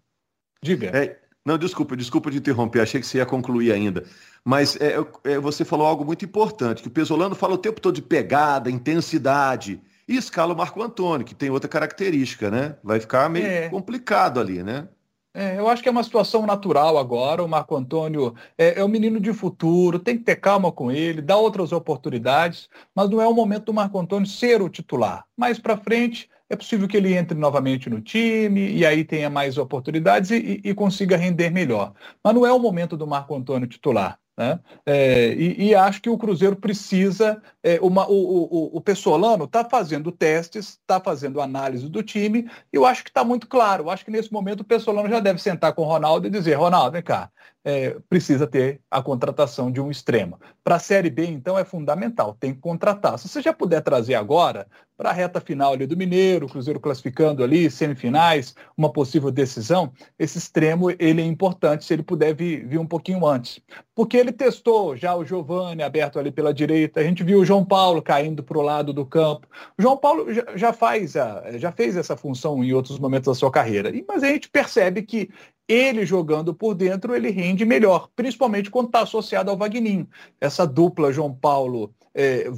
Diga. 0.63 0.87
É, 0.95 1.19
não, 1.49 1.57
desculpa, 1.57 1.97
desculpa 1.97 2.29
de 2.29 2.37
interromper, 2.37 2.79
achei 2.79 3.01
que 3.01 3.07
você 3.07 3.17
ia 3.17 3.25
concluir 3.25 3.71
ainda. 3.71 4.03
Mas 4.45 4.75
é, 4.79 4.97
é, 5.23 5.39
você 5.39 5.65
falou 5.65 5.87
algo 5.87 6.05
muito 6.05 6.23
importante, 6.23 6.83
que 6.83 6.87
o 6.87 6.91
Pesolano 6.91 7.33
fala 7.33 7.55
o 7.55 7.57
tempo 7.57 7.81
todo 7.81 7.95
de 7.95 8.03
pegada, 8.03 8.69
intensidade. 8.69 9.81
E 10.07 10.15
escala 10.15 10.53
o 10.53 10.57
Marco 10.57 10.79
Antônio, 10.79 11.25
que 11.25 11.33
tem 11.33 11.49
outra 11.49 11.67
característica, 11.67 12.51
né? 12.51 12.75
Vai 12.83 12.99
ficar 12.99 13.27
meio 13.31 13.47
é. 13.47 13.67
complicado 13.67 14.39
ali, 14.39 14.61
né? 14.61 14.87
É, 15.33 15.57
eu 15.57 15.67
acho 15.67 15.81
que 15.81 15.89
é 15.89 15.91
uma 15.91 16.03
situação 16.03 16.45
natural 16.45 16.99
agora. 16.99 17.43
O 17.43 17.49
Marco 17.49 17.75
Antônio 17.75 18.35
é, 18.55 18.79
é 18.79 18.85
um 18.85 18.87
menino 18.87 19.19
de 19.19 19.33
futuro, 19.33 19.97
tem 19.97 20.19
que 20.19 20.23
ter 20.25 20.35
calma 20.35 20.71
com 20.71 20.91
ele, 20.91 21.19
dar 21.19 21.37
outras 21.37 21.71
oportunidades, 21.71 22.69
mas 22.93 23.09
não 23.09 23.19
é 23.19 23.27
o 23.27 23.33
momento 23.33 23.65
do 23.65 23.73
Marco 23.73 23.99
Antônio 23.99 24.27
ser 24.27 24.61
o 24.61 24.69
titular. 24.69 25.25
Mais 25.35 25.57
para 25.57 25.77
frente, 25.77 26.29
é 26.49 26.55
possível 26.55 26.87
que 26.87 26.97
ele 26.97 27.13
entre 27.13 27.37
novamente 27.37 27.89
no 27.89 28.01
time 28.01 28.71
e 28.71 28.85
aí 28.85 29.05
tenha 29.05 29.29
mais 29.29 29.57
oportunidades 29.57 30.31
e, 30.31 30.61
e, 30.63 30.69
e 30.69 30.73
consiga 30.73 31.15
render 31.15 31.49
melhor. 31.51 31.93
Mas 32.23 32.33
não 32.33 32.45
é 32.45 32.51
o 32.51 32.59
momento 32.59 32.97
do 32.97 33.07
Marco 33.07 33.35
Antônio 33.35 33.67
titular. 33.67 34.19
Né? 34.39 34.57
É, 34.85 35.33
e, 35.33 35.67
e, 35.67 35.75
acho 35.75 36.01
que 36.01 36.09
o 36.09 36.17
Cruzeiro 36.17 36.55
precisa. 36.55 37.41
É, 37.61 37.77
uma, 37.81 38.09
o, 38.09 38.13
o, 38.13 38.77
o 38.77 38.81
Pessolano 38.81 39.43
está 39.43 39.65
fazendo 39.65 40.13
testes, 40.13 40.79
está 40.79 40.97
fazendo 40.97 41.41
análise 41.41 41.89
do 41.89 42.01
time, 42.01 42.49
e 42.71 42.77
eu 42.77 42.85
acho 42.85 43.03
que 43.03 43.09
está 43.09 43.21
muito 43.21 43.47
claro. 43.47 43.83
Eu 43.83 43.89
acho 43.89 44.05
que 44.05 44.11
nesse 44.11 44.31
momento 44.31 44.61
o 44.61 44.63
Pessolano 44.63 45.09
já 45.09 45.19
deve 45.19 45.39
sentar 45.41 45.73
com 45.73 45.81
o 45.81 45.85
Ronaldo 45.85 46.25
e 46.25 46.29
dizer: 46.29 46.53
Ronaldo, 46.53 46.93
vem 46.93 47.03
cá, 47.03 47.29
é, 47.63 47.97
precisa 48.09 48.47
ter 48.47 48.81
a 48.89 49.01
contratação 49.01 49.71
de 49.71 49.81
um 49.81 49.91
extremo. 49.91 50.39
Para 50.63 50.75
a 50.75 50.79
Série 50.79 51.09
B, 51.09 51.25
então, 51.25 51.57
é 51.57 51.63
fundamental, 51.63 52.35
tem 52.39 52.53
que 52.53 52.59
contratar. 52.59 53.17
Se 53.19 53.27
você 53.27 53.41
já 53.41 53.53
puder 53.53 53.81
trazer 53.81 54.15
agora, 54.15 54.67
para 54.99 55.11
a 55.11 55.13
reta 55.13 55.39
final 55.39 55.71
ali 55.71 55.87
do 55.87 55.95
Mineiro, 55.95 56.45
o 56.45 56.49
Cruzeiro 56.49 56.77
classificando 56.77 57.41
ali, 57.41 57.71
semifinais, 57.71 58.53
uma 58.75 58.91
possível 58.91 59.31
decisão, 59.31 59.93
esse 60.19 60.37
extremo 60.37 60.91
ele 60.99 61.21
é 61.21 61.25
importante 61.25 61.85
se 61.85 61.93
ele 61.93 62.03
puder 62.03 62.35
vir, 62.35 62.67
vir 62.67 62.77
um 62.77 62.85
pouquinho 62.85 63.25
antes. 63.25 63.61
Porque 63.95 64.17
ele 64.17 64.33
testou 64.33 64.97
já 64.97 65.15
o 65.15 65.23
Giovani 65.23 65.83
aberto 65.83 66.19
ali 66.19 66.31
pela 66.31 66.53
direita, 66.53 66.99
a 66.99 67.03
gente 67.03 67.23
viu 67.23 67.39
o 67.39 67.45
João 67.45 67.63
Paulo 67.63 68.01
caindo 68.01 68.43
para 68.43 68.57
o 68.57 68.61
lado 68.61 68.91
do 68.91 69.05
campo. 69.05 69.47
O 69.77 69.81
João 69.81 69.95
Paulo 69.95 70.33
já, 70.33 70.43
já, 70.55 70.73
faz 70.73 71.15
a, 71.15 71.57
já 71.57 71.71
fez 71.71 71.95
essa 71.95 72.17
função 72.17 72.61
em 72.61 72.73
outros 72.73 72.99
momentos 72.99 73.27
da 73.27 73.35
sua 73.35 73.49
carreira, 73.49 73.91
mas 74.05 74.21
a 74.21 74.27
gente 74.27 74.49
percebe 74.49 75.01
que 75.03 75.29
ele 75.69 76.03
jogando 76.03 76.51
por 76.51 76.73
dentro, 76.73 77.15
ele 77.15 77.29
rende 77.29 77.63
melhor, 77.63 78.09
principalmente 78.15 78.71
quando 78.71 78.87
está 78.87 79.01
associado 79.01 79.51
ao 79.51 79.57
Vagninho. 79.57 80.09
Essa 80.41 80.65
dupla 80.65 81.13
João 81.13 81.31
Paulo 81.31 81.93
é, 82.15 82.49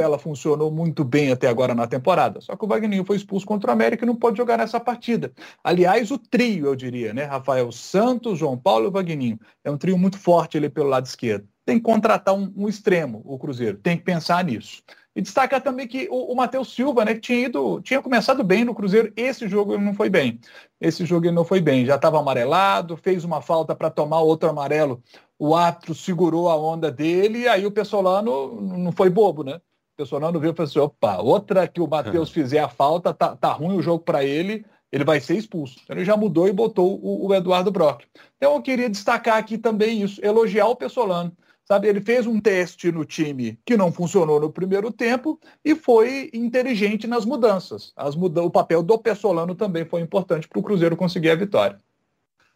ela 0.00 0.18
funcionou 0.18 0.70
muito 0.70 1.04
bem 1.04 1.32
até 1.32 1.48
agora 1.48 1.74
na 1.74 1.88
temporada. 1.88 2.40
Só 2.40 2.54
que 2.54 2.64
o 2.64 2.68
Vagninho 2.68 3.04
foi 3.04 3.16
expulso 3.16 3.44
contra 3.44 3.70
o 3.70 3.72
América 3.72 4.04
e 4.04 4.06
não 4.06 4.14
pode 4.14 4.36
jogar 4.36 4.58
nessa 4.58 4.78
partida. 4.78 5.32
Aliás, 5.64 6.12
o 6.12 6.18
trio, 6.18 6.66
eu 6.66 6.76
diria, 6.76 7.12
né? 7.12 7.24
Rafael 7.24 7.72
Santos, 7.72 8.38
João 8.38 8.56
Paulo 8.56 8.86
e 8.86 8.92
Vagninho. 8.92 9.40
É 9.64 9.70
um 9.70 9.76
trio 9.76 9.98
muito 9.98 10.16
forte 10.16 10.56
ali 10.56 10.68
pelo 10.68 10.88
lado 10.88 11.06
esquerdo. 11.06 11.48
tem 11.64 11.78
que 11.78 11.82
contratar 11.82 12.32
um, 12.32 12.52
um 12.56 12.68
extremo, 12.68 13.22
o 13.24 13.36
Cruzeiro, 13.38 13.78
tem 13.78 13.96
que 13.96 14.04
pensar 14.04 14.44
nisso. 14.44 14.82
E 15.16 15.22
destacar 15.22 15.62
também 15.62 15.88
que 15.88 16.06
o, 16.10 16.30
o 16.30 16.36
Matheus 16.36 16.74
Silva, 16.74 17.02
né, 17.02 17.14
que 17.14 17.20
tinha 17.20 17.46
ido, 17.46 17.80
tinha 17.80 18.02
começado 18.02 18.44
bem 18.44 18.66
no 18.66 18.74
Cruzeiro, 18.74 19.10
esse 19.16 19.48
jogo 19.48 19.72
ele 19.72 19.82
não 19.82 19.94
foi 19.94 20.10
bem. 20.10 20.38
Esse 20.78 21.06
jogo 21.06 21.24
ele 21.24 21.34
não 21.34 21.44
foi 21.44 21.58
bem, 21.58 21.86
já 21.86 21.96
estava 21.96 22.20
amarelado, 22.20 22.98
fez 22.98 23.24
uma 23.24 23.40
falta 23.40 23.74
para 23.74 23.88
tomar 23.88 24.20
outro 24.20 24.50
amarelo. 24.50 25.02
O 25.38 25.56
árbitro 25.56 25.94
segurou 25.94 26.50
a 26.50 26.56
onda 26.56 26.92
dele 26.92 27.40
e 27.40 27.48
aí 27.48 27.64
o 27.64 27.72
Pessolano 27.72 28.60
não 28.60 28.92
foi 28.92 29.08
bobo, 29.08 29.42
né? 29.42 29.54
O 29.54 29.96
Pessolano 29.96 30.38
viu 30.38 30.50
e 30.52 30.54
falou 30.54 30.68
assim: 30.68 30.78
opa, 30.80 31.16
outra 31.16 31.66
que 31.66 31.80
o 31.80 31.88
Matheus 31.88 32.28
fizer 32.30 32.60
a 32.60 32.68
falta, 32.68 33.14
tá, 33.14 33.34
tá 33.34 33.50
ruim 33.52 33.74
o 33.74 33.82
jogo 33.82 34.04
para 34.04 34.22
ele, 34.22 34.66
ele 34.92 35.04
vai 35.04 35.18
ser 35.18 35.38
expulso. 35.38 35.80
Então 35.82 35.96
ele 35.96 36.04
já 36.04 36.14
mudou 36.14 36.46
e 36.46 36.52
botou 36.52 37.00
o, 37.02 37.26
o 37.26 37.34
Eduardo 37.34 37.70
Brock. 37.70 38.04
Então 38.36 38.54
eu 38.54 38.60
queria 38.60 38.90
destacar 38.90 39.38
aqui 39.38 39.56
também 39.56 40.02
isso, 40.02 40.22
elogiar 40.22 40.66
o 40.66 40.76
Pessolano. 40.76 41.34
Sabe, 41.66 41.88
ele 41.88 42.00
fez 42.00 42.28
um 42.28 42.38
teste 42.38 42.92
no 42.92 43.04
time 43.04 43.58
que 43.66 43.76
não 43.76 43.90
funcionou 43.90 44.38
no 44.38 44.52
primeiro 44.52 44.92
tempo 44.92 45.40
e 45.64 45.74
foi 45.74 46.30
inteligente 46.32 47.08
nas 47.08 47.24
mudanças. 47.24 47.92
As 47.96 48.14
muda 48.14 48.40
o 48.40 48.50
papel 48.50 48.84
do 48.84 48.96
Pessolano 48.96 49.52
também 49.52 49.84
foi 49.84 50.00
importante 50.00 50.46
para 50.46 50.60
o 50.60 50.62
Cruzeiro 50.62 50.96
conseguir 50.96 51.30
a 51.30 51.34
vitória. 51.34 51.80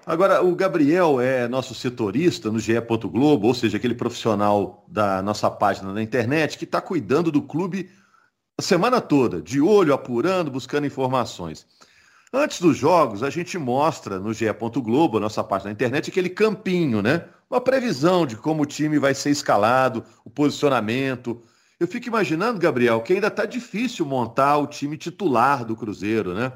Agora, 0.06 0.42
o 0.44 0.54
Gabriel 0.54 1.20
é 1.20 1.48
nosso 1.48 1.74
setorista 1.74 2.52
no 2.52 2.60
GE. 2.60 2.80
Globo, 3.10 3.48
ou 3.48 3.54
seja, 3.54 3.78
aquele 3.78 3.96
profissional 3.96 4.84
da 4.88 5.20
nossa 5.20 5.50
página 5.50 5.92
na 5.92 6.02
internet 6.02 6.56
que 6.56 6.64
está 6.64 6.80
cuidando 6.80 7.32
do 7.32 7.42
clube 7.42 7.90
a 8.56 8.62
semana 8.62 9.00
toda, 9.00 9.42
de 9.42 9.60
olho, 9.60 9.92
apurando, 9.92 10.50
buscando 10.50 10.86
informações. 10.86 11.66
Antes 12.32 12.60
dos 12.60 12.76
jogos, 12.76 13.24
a 13.24 13.30
gente 13.30 13.58
mostra 13.58 14.20
no 14.20 14.32
GE. 14.32 14.46
Globo, 14.76 15.18
nossa 15.18 15.42
página 15.42 15.70
na 15.70 15.72
internet, 15.72 16.10
aquele 16.10 16.30
campinho, 16.30 17.02
né? 17.02 17.24
Uma 17.50 17.60
previsão 17.60 18.24
de 18.24 18.36
como 18.36 18.62
o 18.62 18.66
time 18.66 18.96
vai 18.96 19.12
ser 19.12 19.30
escalado, 19.30 20.04
o 20.24 20.30
posicionamento. 20.30 21.42
Eu 21.80 21.88
fico 21.88 22.06
imaginando, 22.06 22.60
Gabriel, 22.60 23.02
que 23.02 23.12
ainda 23.12 23.26
está 23.26 23.44
difícil 23.44 24.06
montar 24.06 24.56
o 24.58 24.68
time 24.68 24.96
titular 24.96 25.64
do 25.64 25.74
Cruzeiro, 25.74 26.32
né? 26.32 26.52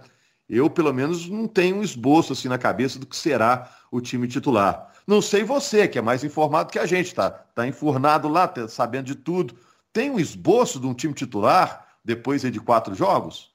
Eu, 0.48 0.70
pelo 0.70 0.92
menos, 0.92 1.28
não 1.28 1.48
tenho 1.48 1.78
um 1.78 1.82
esboço 1.82 2.32
assim 2.32 2.46
na 2.46 2.58
cabeça 2.58 2.98
do 2.98 3.06
que 3.06 3.16
será 3.16 3.76
o 3.90 4.00
time 4.00 4.28
titular. 4.28 4.92
Não 5.04 5.20
sei 5.20 5.42
você, 5.42 5.88
que 5.88 5.98
é 5.98 6.02
mais 6.02 6.22
informado 6.22 6.70
que 6.70 6.78
a 6.78 6.86
gente, 6.86 7.12
tá? 7.12 7.28
Tá 7.28 7.66
enfurnado 7.66 8.28
lá, 8.28 8.46
tá 8.46 8.68
sabendo 8.68 9.06
de 9.06 9.16
tudo. 9.16 9.58
Tem 9.92 10.10
um 10.10 10.20
esboço 10.20 10.78
de 10.78 10.86
um 10.86 10.94
time 10.94 11.12
titular 11.12 11.88
depois 12.04 12.42
de 12.42 12.60
quatro 12.60 12.94
jogos? 12.94 13.52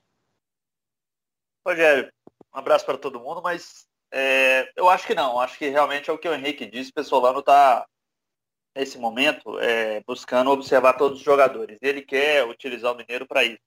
Rogério, 1.66 2.12
um 2.54 2.60
abraço 2.60 2.86
para 2.86 2.98
todo 2.98 3.20
mundo, 3.20 3.42
mas 3.42 3.89
é, 4.12 4.72
eu 4.76 4.90
acho 4.90 5.06
que 5.06 5.16
não. 5.16 5.40
Acho 5.40 5.58
que 5.58 5.70
realmente 5.70 6.10
é 6.10 6.14
o 6.14 6.18
que 6.18 6.28
o 6.28 6.34
Henrique 6.34 6.66
disse. 6.66 6.92
O 6.92 6.94
Pessolano 6.94 7.40
está, 7.40 7.86
nesse 8.76 8.98
momento, 8.98 9.60
é, 9.60 10.02
buscando 10.06 10.52
observar 10.52 10.94
todos 10.94 11.20
os 11.20 11.24
jogadores. 11.24 11.78
Ele 11.82 12.02
quer 12.02 12.46
utilizar 12.46 12.94
o 12.94 12.98
Mineiro 12.98 13.28
para 13.28 13.44
isso, 13.44 13.60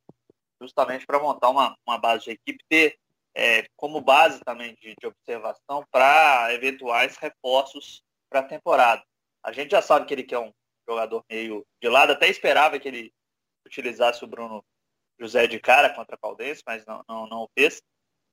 justamente 0.61 1.07
para 1.07 1.21
montar 1.21 1.51
uma, 1.51 1.77
uma 1.87 1.99
base 1.99 2.25
de 2.25 2.31
equipe, 2.33 2.65
ter 2.69 2.99
é, 3.35 3.67
como 3.77 4.01
base 4.01 4.41
também 4.41 4.75
de, 4.75 4.95
de 4.99 5.07
observação 5.07 5.85
para 5.91 6.53
eventuais 6.53 7.17
reforços 7.17 8.03
para 8.29 8.41
a 8.41 8.45
temporada. 8.45 9.03
A 9.43 9.53
gente 9.53 9.71
já 9.71 9.83
sabe 9.83 10.07
que 10.07 10.15
ele 10.15 10.23
quer 10.23 10.39
um 10.39 10.53
jogador 10.89 11.25
meio 11.31 11.65
de 11.81 11.89
lado, 11.89 12.13
até 12.13 12.29
esperava 12.29 12.79
que 12.79 12.89
ele 12.89 13.13
utilizasse 13.67 14.25
o 14.25 14.27
Bruno 14.27 14.65
José 15.19 15.47
de 15.47 15.59
cara 15.61 15.91
contra 15.91 16.17
a 16.17 16.19
Caldense, 16.19 16.63
mas 16.67 16.85
não, 16.85 17.03
não, 17.09 17.27
não 17.27 17.43
o 17.43 17.51
fez. 17.57 17.83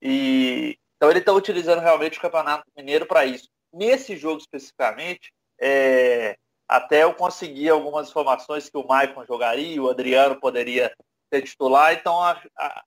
E, 0.01 0.77
então 0.99 1.09
ele 1.09 1.19
está 1.19 1.31
utilizando 1.31 1.79
realmente 1.79 2.17
o 2.17 2.21
Campeonato 2.21 2.65
Mineiro 2.75 3.05
para 3.05 3.25
isso. 3.25 3.47
Nesse 3.71 4.17
jogo 4.17 4.39
especificamente, 4.39 5.31
é, 5.57 6.37
até 6.67 7.03
eu 7.03 7.13
consegui 7.13 7.69
algumas 7.69 8.09
informações 8.09 8.69
que 8.69 8.77
o 8.77 8.85
Maicon 8.85 9.25
jogaria, 9.25 9.81
o 9.81 9.89
Adriano 9.89 10.37
poderia 10.37 10.93
ser 11.33 11.41
titular, 11.43 11.93
então 11.93 12.21
a, 12.21 12.41
a, 12.57 12.83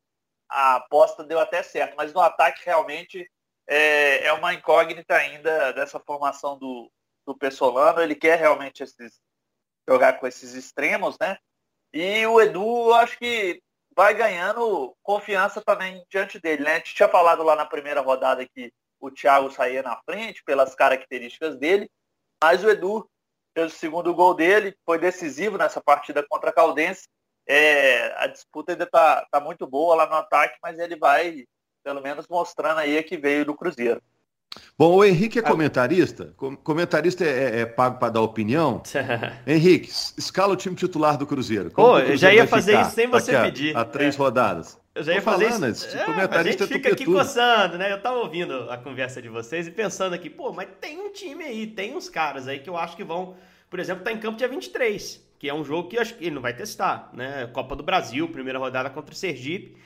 a 0.51 0.77
aposta 0.77 1.25
deu 1.25 1.41
até 1.41 1.63
certo. 1.63 1.95
Mas 1.97 2.13
no 2.13 2.21
ataque 2.21 2.61
realmente 2.67 3.27
é, 3.67 4.27
é 4.27 4.33
uma 4.35 4.53
incógnita 4.53 5.15
ainda 5.15 5.73
dessa 5.73 5.99
formação 5.99 6.59
do, 6.59 6.93
do 7.27 7.35
Pessolano. 7.35 8.03
Ele 8.03 8.15
quer 8.15 8.39
realmente 8.39 8.83
esses, 8.83 9.23
jogar 9.89 10.21
com 10.21 10.27
esses 10.27 10.53
extremos, 10.53 11.17
né? 11.19 11.39
E 11.95 12.27
o 12.27 12.39
Edu, 12.43 12.89
eu 12.89 12.95
acho 12.95 13.19
que 13.19 13.63
vai 13.95 14.15
ganhando 14.15 14.95
confiança 15.03 15.61
também 15.61 16.05
diante 16.11 16.39
dele, 16.41 16.63
né? 16.65 16.75
A 16.75 16.79
gente 16.79 16.95
tinha 16.95 17.09
falado 17.09 17.43
lá 17.43 17.57
na 17.57 17.67
primeira 17.67 18.01
rodada 18.01 18.47
que 18.47 18.73
o 19.01 19.11
Thiago 19.11 19.51
saía 19.51 19.83
na 19.83 19.97
frente 20.05 20.43
pelas 20.45 20.75
características 20.75 21.57
dele, 21.57 21.91
mas 22.43 22.63
o 22.65 22.71
Edu 22.71 23.09
fez 23.55 23.73
o 23.73 23.77
segundo 23.77 24.15
gol 24.15 24.35
dele, 24.35 24.77
foi 24.85 24.99
decisivo 24.99 25.59
nessa 25.59 25.81
partida 25.81 26.25
contra 26.27 26.51
a 26.51 26.53
Caldense. 26.53 27.09
É, 27.47 28.15
a 28.23 28.27
disputa 28.27 28.73
ainda 28.73 28.85
está 28.85 29.27
tá 29.31 29.41
muito 29.41 29.67
boa 29.67 29.97
lá 29.97 30.07
no 30.07 30.15
ataque, 30.15 30.57
mas 30.63 30.79
ele 30.79 30.97
vai, 30.97 31.45
pelo 31.83 32.01
menos, 32.01 32.27
mostrando 32.29 32.79
aí 32.79 33.03
que 33.03 33.17
veio 33.17 33.45
do 33.45 33.57
Cruzeiro. 33.57 34.01
Bom, 34.79 34.97
o 34.97 35.05
Henrique 35.05 35.39
é 35.39 35.43
comentarista. 35.43 36.35
Comentarista 36.65 37.25
é, 37.25 37.61
é 37.61 37.67
pago 37.67 37.99
para 37.99 38.15
dar 38.15 38.21
opinião. 38.21 38.83
Henrique, 39.47 39.89
escala 40.17 40.55
o 40.55 40.57
time 40.57 40.75
titular 40.75 41.17
do 41.17 41.27
Cruzeiro. 41.27 41.71
Pô, 41.71 41.99
eu 41.99 42.17
já 42.17 42.33
ia 42.33 42.47
fazer 42.47 42.81
isso 42.81 42.91
sem 42.93 43.07
você 43.07 43.39
pedir. 43.41 43.77
Há 43.77 43.85
três 43.85 44.15
é. 44.15 44.19
rodadas. 44.19 44.81
Eu 44.95 45.03
já 45.03 45.15
ia 45.15 45.23
fazer 45.23 45.49
falando, 45.49 45.71
isso. 45.71 45.97
É, 45.97 46.05
comentarista 46.05 46.65
a 46.65 46.67
gente 46.67 46.77
fica 46.77 46.93
aqui 46.93 47.05
coçando, 47.07 47.79
né? 47.79 47.93
Eu 47.93 48.03
tava 48.03 48.17
ouvindo 48.17 48.71
a 48.71 48.77
conversa 48.77 49.23
de 49.23 49.29
vocês 49.29 49.67
e 49.67 49.71
pensando 49.71 50.15
aqui, 50.15 50.29
pô, 50.29 50.53
mas 50.53 50.69
tem 50.81 51.01
um 51.01 51.11
time 51.11 51.45
aí, 51.45 51.67
tem 51.67 51.97
uns 51.97 52.11
caras 52.11 52.47
aí 52.47 52.59
que 52.59 52.69
eu 52.69 52.77
acho 52.77 52.95
que 52.95 53.03
vão, 53.03 53.35
por 53.71 53.81
exemplo, 53.81 54.05
tá 54.05 54.13
em 54.13 54.19
campo 54.19 54.37
dia 54.37 54.49
23, 54.49 55.27
que 55.39 55.49
é 55.49 55.55
um 55.55 55.65
jogo 55.65 55.89
que 55.89 55.97
eu 55.97 56.03
acho 56.03 56.15
que 56.15 56.25
ele 56.25 56.35
não 56.35 56.43
vai 56.43 56.55
testar, 56.55 57.11
né? 57.15 57.49
Copa 57.55 57.75
do 57.75 57.83
Brasil, 57.83 58.29
primeira 58.29 58.59
rodada 58.59 58.91
contra 58.91 59.15
o 59.15 59.17
Sergipe 59.17 59.77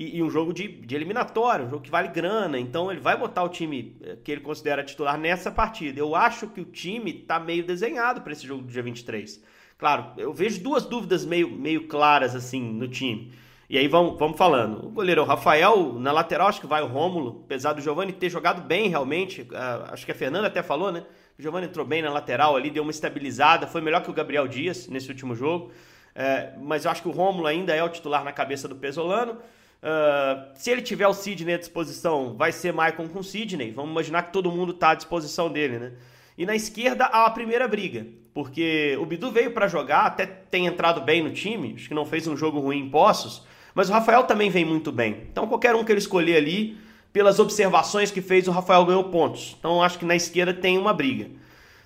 e, 0.00 0.16
e, 0.16 0.22
um 0.22 0.30
jogo 0.30 0.50
de, 0.54 0.66
de 0.66 0.94
eliminatório, 0.94 1.66
um 1.66 1.68
jogo 1.68 1.82
que 1.82 1.90
vale 1.90 2.08
grana. 2.08 2.58
Então 2.58 2.90
ele 2.90 3.02
vai 3.02 3.18
botar 3.18 3.44
o 3.44 3.50
time 3.50 3.98
eh, 4.02 4.16
que 4.24 4.32
ele 4.32 4.40
considera 4.40 4.82
titular 4.82 5.18
nessa 5.18 5.50
partida. 5.50 6.00
Eu 6.00 6.16
acho 6.16 6.46
que 6.46 6.62
o 6.62 6.64
time 6.64 7.12
tá 7.12 7.38
meio 7.38 7.62
desenhado 7.62 8.22
para 8.22 8.32
esse 8.32 8.46
jogo 8.46 8.62
do 8.62 8.72
dia 8.72 8.82
23. 8.82 9.44
Claro, 9.76 10.06
eu 10.16 10.32
vejo 10.32 10.62
duas 10.62 10.86
dúvidas 10.86 11.26
meio, 11.26 11.50
meio 11.50 11.86
claras 11.86 12.34
assim 12.34 12.62
no 12.62 12.88
time. 12.88 13.30
E 13.68 13.76
aí 13.76 13.86
vamos, 13.88 14.18
vamos 14.18 14.38
falando. 14.38 14.86
O 14.86 14.88
goleiro 14.88 15.20
é 15.20 15.24
Rafael, 15.26 15.92
na 15.98 16.12
lateral 16.12 16.48
acho 16.48 16.62
que 16.62 16.66
vai 16.66 16.82
o 16.82 16.86
Rômulo, 16.86 17.42
apesar 17.44 17.74
do 17.74 17.82
Giovani 17.82 18.14
ter 18.14 18.30
jogado 18.30 18.62
bem 18.62 18.88
realmente. 18.88 19.42
Uh, 19.42 19.92
acho 19.92 20.06
que 20.06 20.12
a 20.12 20.14
Fernanda 20.14 20.46
até 20.46 20.62
falou, 20.62 20.90
né? 20.90 21.04
O 21.38 21.42
Giovani 21.42 21.66
entrou 21.66 21.84
bem 21.84 22.00
na 22.00 22.10
lateral 22.10 22.56
ali, 22.56 22.70
deu 22.70 22.82
uma 22.82 22.90
estabilizada, 22.90 23.66
foi 23.66 23.82
melhor 23.82 24.02
que 24.02 24.10
o 24.10 24.14
Gabriel 24.14 24.48
Dias 24.48 24.88
nesse 24.88 25.10
último 25.10 25.34
jogo. 25.34 25.66
Uh, 25.66 26.64
mas 26.64 26.86
eu 26.86 26.90
acho 26.90 27.02
que 27.02 27.08
o 27.08 27.12
Rômulo 27.12 27.46
ainda 27.46 27.74
é 27.74 27.84
o 27.84 27.88
titular 27.90 28.24
na 28.24 28.32
cabeça 28.32 28.66
do 28.66 28.76
Pesolano. 28.76 29.36
Uh, 29.82 30.50
se 30.54 30.70
ele 30.70 30.82
tiver 30.82 31.08
o 31.08 31.14
Sidney 31.14 31.54
à 31.54 31.58
disposição, 31.58 32.34
vai 32.36 32.52
ser 32.52 32.72
Maicon 32.72 33.08
com 33.08 33.22
Sidney. 33.22 33.70
Vamos 33.70 33.90
imaginar 33.90 34.24
que 34.24 34.32
todo 34.32 34.52
mundo 34.52 34.72
está 34.72 34.90
à 34.90 34.94
disposição 34.94 35.50
dele, 35.50 35.78
né? 35.78 35.92
E 36.36 36.46
na 36.46 36.54
esquerda 36.54 37.04
há 37.06 37.26
a 37.26 37.30
primeira 37.30 37.66
briga, 37.66 38.06
porque 38.32 38.96
o 39.00 39.06
Bidu 39.06 39.30
veio 39.30 39.52
para 39.52 39.68
jogar, 39.68 40.06
até 40.06 40.24
tem 40.24 40.66
entrado 40.66 41.00
bem 41.02 41.22
no 41.22 41.30
time, 41.30 41.74
acho 41.76 41.88
que 41.88 41.94
não 41.94 42.06
fez 42.06 42.26
um 42.26 42.36
jogo 42.36 42.60
ruim 42.60 42.78
em 42.78 42.90
Poços, 42.90 43.44
mas 43.74 43.90
o 43.90 43.92
Rafael 43.92 44.24
também 44.24 44.48
vem 44.48 44.64
muito 44.64 44.90
bem. 44.90 45.26
Então 45.30 45.46
qualquer 45.46 45.74
um 45.74 45.84
que 45.84 45.92
ele 45.92 45.98
escolher 45.98 46.36
ali, 46.36 46.78
pelas 47.12 47.38
observações 47.38 48.10
que 48.10 48.22
fez, 48.22 48.48
o 48.48 48.52
Rafael 48.52 48.84
ganhou 48.86 49.04
pontos. 49.04 49.56
Então 49.58 49.82
acho 49.82 49.98
que 49.98 50.04
na 50.04 50.16
esquerda 50.16 50.54
tem 50.54 50.78
uma 50.78 50.94
briga. 50.94 51.28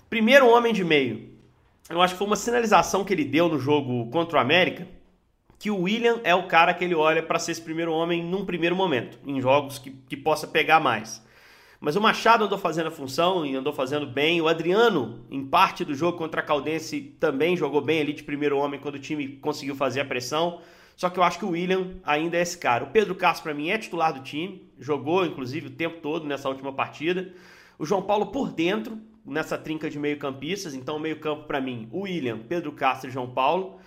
Primeiro 0.09 0.47
homem 0.47 0.73
de 0.73 0.83
meio. 0.83 1.29
Eu 1.89 2.01
acho 2.01 2.13
que 2.13 2.17
foi 2.17 2.27
uma 2.27 2.35
sinalização 2.35 3.03
que 3.03 3.13
ele 3.13 3.25
deu 3.25 3.49
no 3.49 3.59
jogo 3.59 4.09
contra 4.09 4.37
o 4.37 4.41
América, 4.41 4.87
que 5.57 5.71
o 5.71 5.81
William 5.81 6.19
é 6.23 6.35
o 6.35 6.47
cara 6.47 6.73
que 6.73 6.83
ele 6.83 6.95
olha 6.95 7.23
para 7.23 7.39
ser 7.39 7.51
esse 7.51 7.61
primeiro 7.61 7.91
homem 7.91 8.23
num 8.23 8.45
primeiro 8.45 8.75
momento, 8.75 9.19
em 9.25 9.39
jogos 9.41 9.79
que, 9.79 9.91
que 9.91 10.17
possa 10.17 10.47
pegar 10.47 10.79
mais. 10.79 11.23
Mas 11.79 11.95
o 11.95 12.01
Machado 12.01 12.45
andou 12.45 12.57
fazendo 12.57 12.87
a 12.87 12.91
função 12.91 13.45
e 13.45 13.55
andou 13.55 13.73
fazendo 13.73 14.07
bem. 14.07 14.41
O 14.41 14.47
Adriano, 14.47 15.25
em 15.29 15.45
parte 15.45 15.85
do 15.85 15.93
jogo 15.93 16.17
contra 16.17 16.41
a 16.41 16.43
Caldense, 16.43 17.15
também 17.19 17.55
jogou 17.55 17.81
bem 17.81 18.01
ali 18.01 18.13
de 18.13 18.23
primeiro 18.23 18.57
homem 18.57 18.79
quando 18.79 18.95
o 18.95 18.99
time 18.99 19.27
conseguiu 19.27 19.75
fazer 19.75 20.01
a 20.01 20.05
pressão. 20.05 20.61
Só 20.95 21.09
que 21.09 21.19
eu 21.19 21.23
acho 21.23 21.37
que 21.37 21.45
o 21.45 21.49
William 21.49 21.95
ainda 22.03 22.37
é 22.37 22.41
esse 22.41 22.57
cara. 22.57 22.85
O 22.85 22.87
Pedro 22.87 23.13
Castro, 23.13 23.43
para 23.43 23.53
mim, 23.53 23.69
é 23.69 23.77
titular 23.77 24.13
do 24.13 24.21
time. 24.21 24.67
Jogou, 24.79 25.25
inclusive, 25.25 25.67
o 25.67 25.71
tempo 25.71 25.99
todo 26.01 26.25
nessa 26.25 26.47
última 26.49 26.71
partida. 26.71 27.33
O 27.77 27.85
João 27.85 28.01
Paulo 28.01 28.27
por 28.27 28.49
dentro, 28.51 28.97
nessa 29.25 29.57
trinca 29.57 29.89
de 29.89 29.99
meio-campistas. 29.99 30.73
Então, 30.73 30.97
meio-campo, 30.97 31.43
para 31.43 31.59
mim, 31.59 31.89
o 31.91 32.01
William, 32.01 32.39
Pedro 32.39 32.71
Castro 32.71 33.09
e 33.09 33.13
João 33.13 33.29
Paulo. 33.29 33.77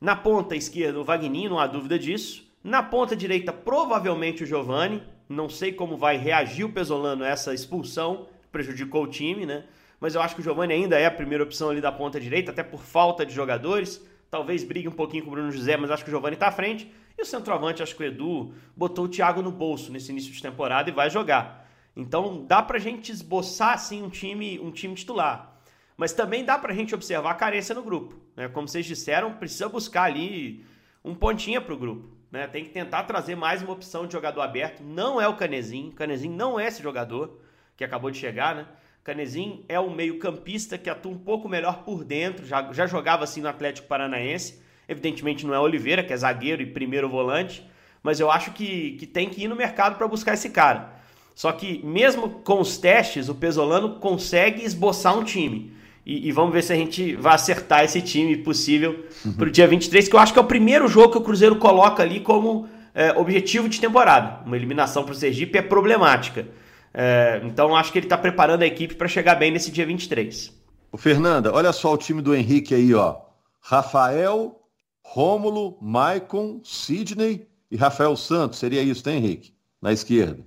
Na 0.00 0.14
ponta 0.14 0.54
esquerda, 0.54 1.00
o 1.00 1.04
Vagninho, 1.04 1.48
não 1.48 1.58
há 1.58 1.66
dúvida 1.66 1.98
disso. 1.98 2.44
Na 2.62 2.82
ponta 2.82 3.16
direita, 3.16 3.50
provavelmente 3.52 4.42
o 4.42 4.46
Giovani. 4.46 5.02
Não 5.28 5.48
sei 5.48 5.72
como 5.72 5.96
vai 5.96 6.18
reagir 6.18 6.64
o 6.64 6.72
Pesolano 6.72 7.24
a 7.24 7.28
essa 7.28 7.54
expulsão, 7.54 8.28
prejudicou 8.52 9.04
o 9.04 9.08
time, 9.08 9.46
né? 9.46 9.64
Mas 9.98 10.14
eu 10.14 10.20
acho 10.20 10.34
que 10.34 10.40
o 10.40 10.44
Giovani 10.44 10.74
ainda 10.74 10.98
é 10.98 11.06
a 11.06 11.10
primeira 11.10 11.42
opção 11.42 11.70
ali 11.70 11.80
da 11.80 11.90
ponta 11.90 12.20
direita, 12.20 12.50
até 12.50 12.62
por 12.62 12.80
falta 12.80 13.24
de 13.24 13.34
jogadores. 13.34 14.06
Talvez 14.30 14.62
brigue 14.62 14.86
um 14.86 14.92
pouquinho 14.92 15.24
com 15.24 15.30
o 15.30 15.32
Bruno 15.32 15.50
José, 15.50 15.76
mas 15.76 15.90
acho 15.90 16.04
que 16.04 16.10
o 16.10 16.12
Giovani 16.12 16.34
está 16.34 16.48
à 16.48 16.52
frente. 16.52 16.92
E 17.18 17.22
o 17.22 17.24
centroavante, 17.24 17.82
acho 17.82 17.96
que 17.96 18.02
o 18.02 18.06
Edu 18.06 18.52
botou 18.76 19.06
o 19.06 19.08
Thiago 19.08 19.40
no 19.40 19.50
bolso 19.50 19.90
nesse 19.90 20.12
início 20.12 20.30
de 20.30 20.42
temporada 20.42 20.90
e 20.90 20.92
vai 20.92 21.08
jogar. 21.08 21.66
Então 21.96 22.44
dá 22.46 22.62
pra 22.62 22.78
gente 22.78 23.10
esboçar 23.10 23.72
assim 23.72 24.02
um 24.02 24.10
time, 24.10 24.60
um 24.60 24.70
time 24.70 24.94
titular. 24.94 25.58
Mas 25.96 26.12
também 26.12 26.44
dá 26.44 26.58
para 26.58 26.72
a 26.72 26.76
gente 26.76 26.94
observar 26.94 27.30
a 27.30 27.34
carência 27.34 27.74
no 27.74 27.82
grupo. 27.82 28.25
Né? 28.36 28.48
Como 28.48 28.68
vocês 28.68 28.84
disseram, 28.84 29.32
precisa 29.32 29.68
buscar 29.68 30.04
ali 30.04 30.64
um 31.04 31.14
pontinha 31.14 31.60
para 31.60 31.72
o 31.72 31.76
grupo. 31.76 32.08
Né? 32.30 32.46
Tem 32.46 32.64
que 32.64 32.70
tentar 32.70 33.04
trazer 33.04 33.34
mais 33.34 33.62
uma 33.62 33.72
opção 33.72 34.06
de 34.06 34.12
jogador 34.12 34.42
aberto. 34.42 34.82
Não 34.82 35.20
é 35.20 35.26
o 35.26 35.36
Canezinho. 35.36 35.92
Canezinho 35.92 36.34
não 36.34 36.60
é 36.60 36.66
esse 36.66 36.82
jogador 36.82 37.40
que 37.76 37.84
acabou 37.84 38.10
de 38.10 38.18
chegar, 38.18 38.54
né? 38.54 38.66
Canezinho 39.04 39.64
é 39.68 39.78
um 39.78 39.94
meio-campista 39.94 40.76
que 40.76 40.90
atua 40.90 41.12
um 41.12 41.18
pouco 41.18 41.48
melhor 41.48 41.84
por 41.84 42.02
dentro, 42.02 42.44
já, 42.44 42.72
já 42.72 42.88
jogava 42.88 43.22
assim 43.22 43.40
no 43.40 43.48
Atlético 43.48 43.86
Paranaense. 43.86 44.60
Evidentemente 44.88 45.46
não 45.46 45.54
é 45.54 45.60
Oliveira, 45.60 46.02
que 46.02 46.12
é 46.12 46.16
zagueiro 46.16 46.60
e 46.60 46.66
primeiro 46.66 47.08
volante, 47.08 47.64
mas 48.02 48.18
eu 48.18 48.30
acho 48.32 48.52
que, 48.52 48.92
que 48.92 49.06
tem 49.06 49.28
que 49.28 49.44
ir 49.44 49.48
no 49.48 49.54
mercado 49.54 49.96
para 49.96 50.08
buscar 50.08 50.34
esse 50.34 50.50
cara. 50.50 50.92
Só 51.36 51.52
que 51.52 51.84
mesmo 51.84 52.30
com 52.40 52.60
os 52.60 52.78
testes, 52.78 53.28
o 53.28 53.34
Pesolano 53.34 54.00
consegue 54.00 54.64
esboçar 54.64 55.16
um 55.16 55.22
time. 55.22 55.75
E, 56.06 56.28
e, 56.28 56.32
vamos 56.32 56.52
ver 56.52 56.62
se 56.62 56.72
a 56.72 56.76
gente 56.76 57.16
vai 57.16 57.34
acertar 57.34 57.82
esse 57.82 58.00
time 58.00 58.36
possível 58.36 59.04
uhum. 59.24 59.32
para 59.32 59.48
o 59.48 59.50
dia 59.50 59.66
23, 59.66 60.06
que 60.06 60.14
eu 60.14 60.20
acho 60.20 60.32
que 60.32 60.38
é 60.38 60.42
o 60.42 60.46
primeiro 60.46 60.86
jogo 60.86 61.10
que 61.10 61.18
o 61.18 61.20
Cruzeiro 61.20 61.56
coloca 61.56 62.00
ali 62.00 62.20
como 62.20 62.68
é, 62.94 63.10
objetivo 63.18 63.68
de 63.68 63.80
temporada. 63.80 64.40
Uma 64.46 64.56
eliminação 64.56 65.02
para 65.02 65.10
o 65.10 65.16
Sergipe 65.16 65.58
é 65.58 65.62
problemática. 65.62 66.46
É, 66.94 67.42
então 67.44 67.74
acho 67.74 67.90
que 67.90 67.98
ele 67.98 68.06
está 68.06 68.16
preparando 68.16 68.62
a 68.62 68.66
equipe 68.66 68.94
para 68.94 69.08
chegar 69.08 69.34
bem 69.34 69.50
nesse 69.50 69.72
dia 69.72 69.84
23. 69.84 70.54
O 70.92 70.96
Fernanda, 70.96 71.52
olha 71.52 71.72
só 71.72 71.92
o 71.92 71.98
time 71.98 72.22
do 72.22 72.34
Henrique 72.34 72.72
aí, 72.72 72.94
ó. 72.94 73.16
Rafael, 73.60 74.62
Rômulo, 75.02 75.76
Maicon, 75.82 76.60
Sidney 76.62 77.48
e 77.68 77.76
Rafael 77.76 78.16
Santos. 78.16 78.60
Seria 78.60 78.80
isso, 78.80 79.02
né, 79.08 79.16
Henrique? 79.16 79.52
Na 79.82 79.92
esquerda. 79.92 80.44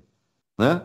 Né? 0.58 0.82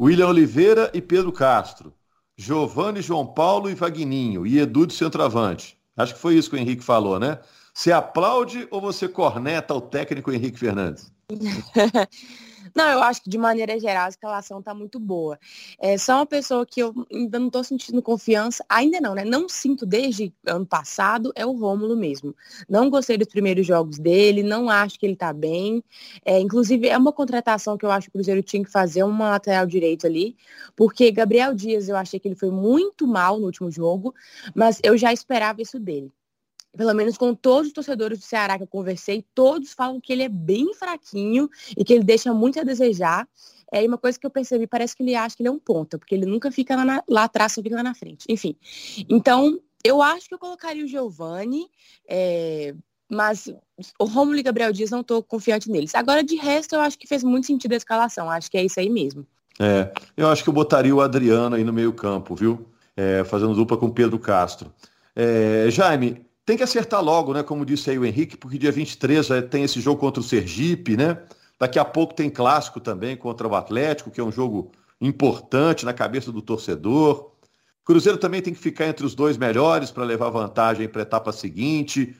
William 0.00 0.28
Oliveira 0.28 0.92
e 0.94 1.02
Pedro 1.02 1.32
Castro. 1.32 1.92
Giovanni, 2.38 3.00
João 3.00 3.26
Paulo 3.26 3.70
e 3.70 3.74
Vagninho. 3.74 4.46
E 4.46 4.58
Edu 4.58 4.86
de 4.86 4.94
centroavante. 4.94 5.78
Acho 5.96 6.14
que 6.14 6.20
foi 6.20 6.34
isso 6.36 6.50
que 6.50 6.56
o 6.56 6.58
Henrique 6.58 6.84
falou, 6.84 7.18
né? 7.18 7.40
Você 7.72 7.92
aplaude 7.92 8.68
ou 8.70 8.80
você 8.80 9.08
corneta 9.08 9.74
o 9.74 9.80
técnico 9.80 10.30
Henrique 10.32 10.58
Fernandes? 10.58 11.12
Não, 12.74 12.88
eu 12.90 13.02
acho 13.02 13.22
que 13.22 13.30
de 13.30 13.38
maneira 13.38 13.78
geral 13.80 14.06
a 14.06 14.08
escalação 14.08 14.62
tá 14.62 14.74
muito 14.74 14.98
boa. 15.00 15.38
É 15.78 15.96
só 15.98 16.16
uma 16.16 16.26
pessoa 16.26 16.66
que 16.66 16.80
eu 16.80 16.94
ainda 17.12 17.38
não 17.38 17.50
tô 17.50 17.64
sentindo 17.64 18.02
confiança, 18.02 18.64
ainda 18.68 19.00
não, 19.00 19.14
né? 19.14 19.24
Não 19.24 19.48
sinto 19.48 19.86
desde 19.86 20.32
ano 20.46 20.66
passado, 20.66 21.32
é 21.34 21.44
o 21.46 21.52
Rômulo 21.52 21.96
mesmo. 21.96 22.34
Não 22.68 22.90
gostei 22.90 23.16
dos 23.16 23.28
primeiros 23.28 23.66
jogos 23.66 23.98
dele, 23.98 24.42
não 24.42 24.68
acho 24.68 24.98
que 24.98 25.06
ele 25.06 25.16
tá 25.16 25.32
bem. 25.32 25.82
É, 26.24 26.38
inclusive, 26.38 26.88
é 26.88 26.96
uma 26.98 27.12
contratação 27.12 27.76
que 27.78 27.84
eu 27.86 27.90
acho 27.90 28.06
que 28.06 28.10
o 28.10 28.12
Cruzeiro 28.14 28.42
tinha 28.42 28.64
que 28.64 28.70
fazer 28.70 29.02
uma 29.02 29.30
lateral 29.30 29.66
direito 29.66 30.06
ali, 30.06 30.36
porque 30.76 31.10
Gabriel 31.10 31.54
Dias 31.54 31.88
eu 31.88 31.96
achei 31.96 32.20
que 32.20 32.28
ele 32.28 32.36
foi 32.36 32.50
muito 32.50 33.06
mal 33.06 33.38
no 33.38 33.46
último 33.46 33.70
jogo, 33.70 34.14
mas 34.54 34.80
eu 34.82 34.96
já 34.98 35.12
esperava 35.12 35.62
isso 35.62 35.78
dele 35.80 36.12
pelo 36.76 36.94
menos 36.94 37.16
com 37.16 37.34
todos 37.34 37.68
os 37.68 37.72
torcedores 37.72 38.18
do 38.18 38.24
Ceará 38.24 38.56
que 38.56 38.64
eu 38.64 38.68
conversei, 38.68 39.24
todos 39.34 39.72
falam 39.72 40.00
que 40.00 40.12
ele 40.12 40.22
é 40.22 40.28
bem 40.28 40.74
fraquinho 40.74 41.48
e 41.76 41.84
que 41.84 41.92
ele 41.92 42.04
deixa 42.04 42.32
muito 42.32 42.60
a 42.60 42.62
desejar. 42.62 43.28
É 43.72 43.84
uma 43.86 43.98
coisa 43.98 44.18
que 44.18 44.26
eu 44.26 44.30
percebi, 44.30 44.66
parece 44.66 44.96
que 44.96 45.02
ele 45.02 45.14
acha 45.14 45.36
que 45.36 45.42
ele 45.42 45.48
é 45.48 45.52
um 45.52 45.58
ponta, 45.58 45.98
porque 45.98 46.14
ele 46.14 46.26
nunca 46.26 46.50
fica 46.52 46.76
lá, 46.76 46.84
na, 46.84 47.02
lá 47.08 47.24
atrás, 47.24 47.52
só 47.52 47.62
fica 47.62 47.74
lá 47.74 47.82
na 47.82 47.94
frente. 47.94 48.24
Enfim. 48.28 48.54
Então, 49.08 49.60
eu 49.82 50.00
acho 50.00 50.28
que 50.28 50.34
eu 50.34 50.38
colocaria 50.38 50.84
o 50.84 50.88
Giovani, 50.88 51.66
é, 52.08 52.74
mas 53.08 53.52
o 53.98 54.04
Romulo 54.04 54.38
e 54.38 54.42
Gabriel 54.42 54.72
Dias 54.72 54.90
não 54.90 55.00
estou 55.00 55.22
confiante 55.22 55.70
neles. 55.70 55.94
Agora, 55.94 56.22
de 56.22 56.36
resto, 56.36 56.74
eu 56.74 56.80
acho 56.80 56.98
que 56.98 57.06
fez 57.06 57.22
muito 57.24 57.46
sentido 57.46 57.72
a 57.72 57.76
escalação. 57.76 58.30
Acho 58.30 58.50
que 58.50 58.58
é 58.58 58.64
isso 58.64 58.78
aí 58.78 58.88
mesmo. 58.88 59.26
É, 59.58 59.90
eu 60.16 60.28
acho 60.28 60.42
que 60.42 60.48
eu 60.48 60.54
botaria 60.54 60.94
o 60.94 61.00
Adriano 61.00 61.56
aí 61.56 61.64
no 61.64 61.72
meio 61.72 61.92
campo, 61.92 62.34
viu? 62.34 62.66
É, 62.96 63.24
fazendo 63.24 63.54
dupla 63.54 63.76
com 63.76 63.86
o 63.86 63.92
Pedro 63.92 64.18
Castro. 64.18 64.72
É, 65.14 65.68
Jaime, 65.70 66.25
tem 66.46 66.56
que 66.56 66.62
acertar 66.62 67.02
logo, 67.02 67.34
né? 67.34 67.42
Como 67.42 67.66
disse 67.66 67.90
aí 67.90 67.98
o 67.98 68.04
Henrique, 68.06 68.36
porque 68.36 68.56
dia 68.56 68.70
23 68.70 69.26
já 69.26 69.42
tem 69.42 69.64
esse 69.64 69.80
jogo 69.80 70.00
contra 70.00 70.20
o 70.20 70.24
Sergipe, 70.24 70.96
né? 70.96 71.18
Daqui 71.58 71.76
a 71.76 71.84
pouco 71.84 72.14
tem 72.14 72.30
clássico 72.30 72.78
também 72.78 73.16
contra 73.16 73.48
o 73.48 73.54
Atlético, 73.56 74.12
que 74.12 74.20
é 74.20 74.24
um 74.24 74.30
jogo 74.30 74.70
importante 75.00 75.84
na 75.84 75.92
cabeça 75.92 76.30
do 76.30 76.40
torcedor. 76.40 77.32
Cruzeiro 77.84 78.16
também 78.16 78.40
tem 78.40 78.54
que 78.54 78.60
ficar 78.60 78.86
entre 78.86 79.04
os 79.04 79.14
dois 79.14 79.36
melhores 79.36 79.90
para 79.90 80.04
levar 80.04 80.30
vantagem 80.30 80.88
para 80.88 81.02
a 81.02 81.04
etapa 81.04 81.32
seguinte. 81.32 82.14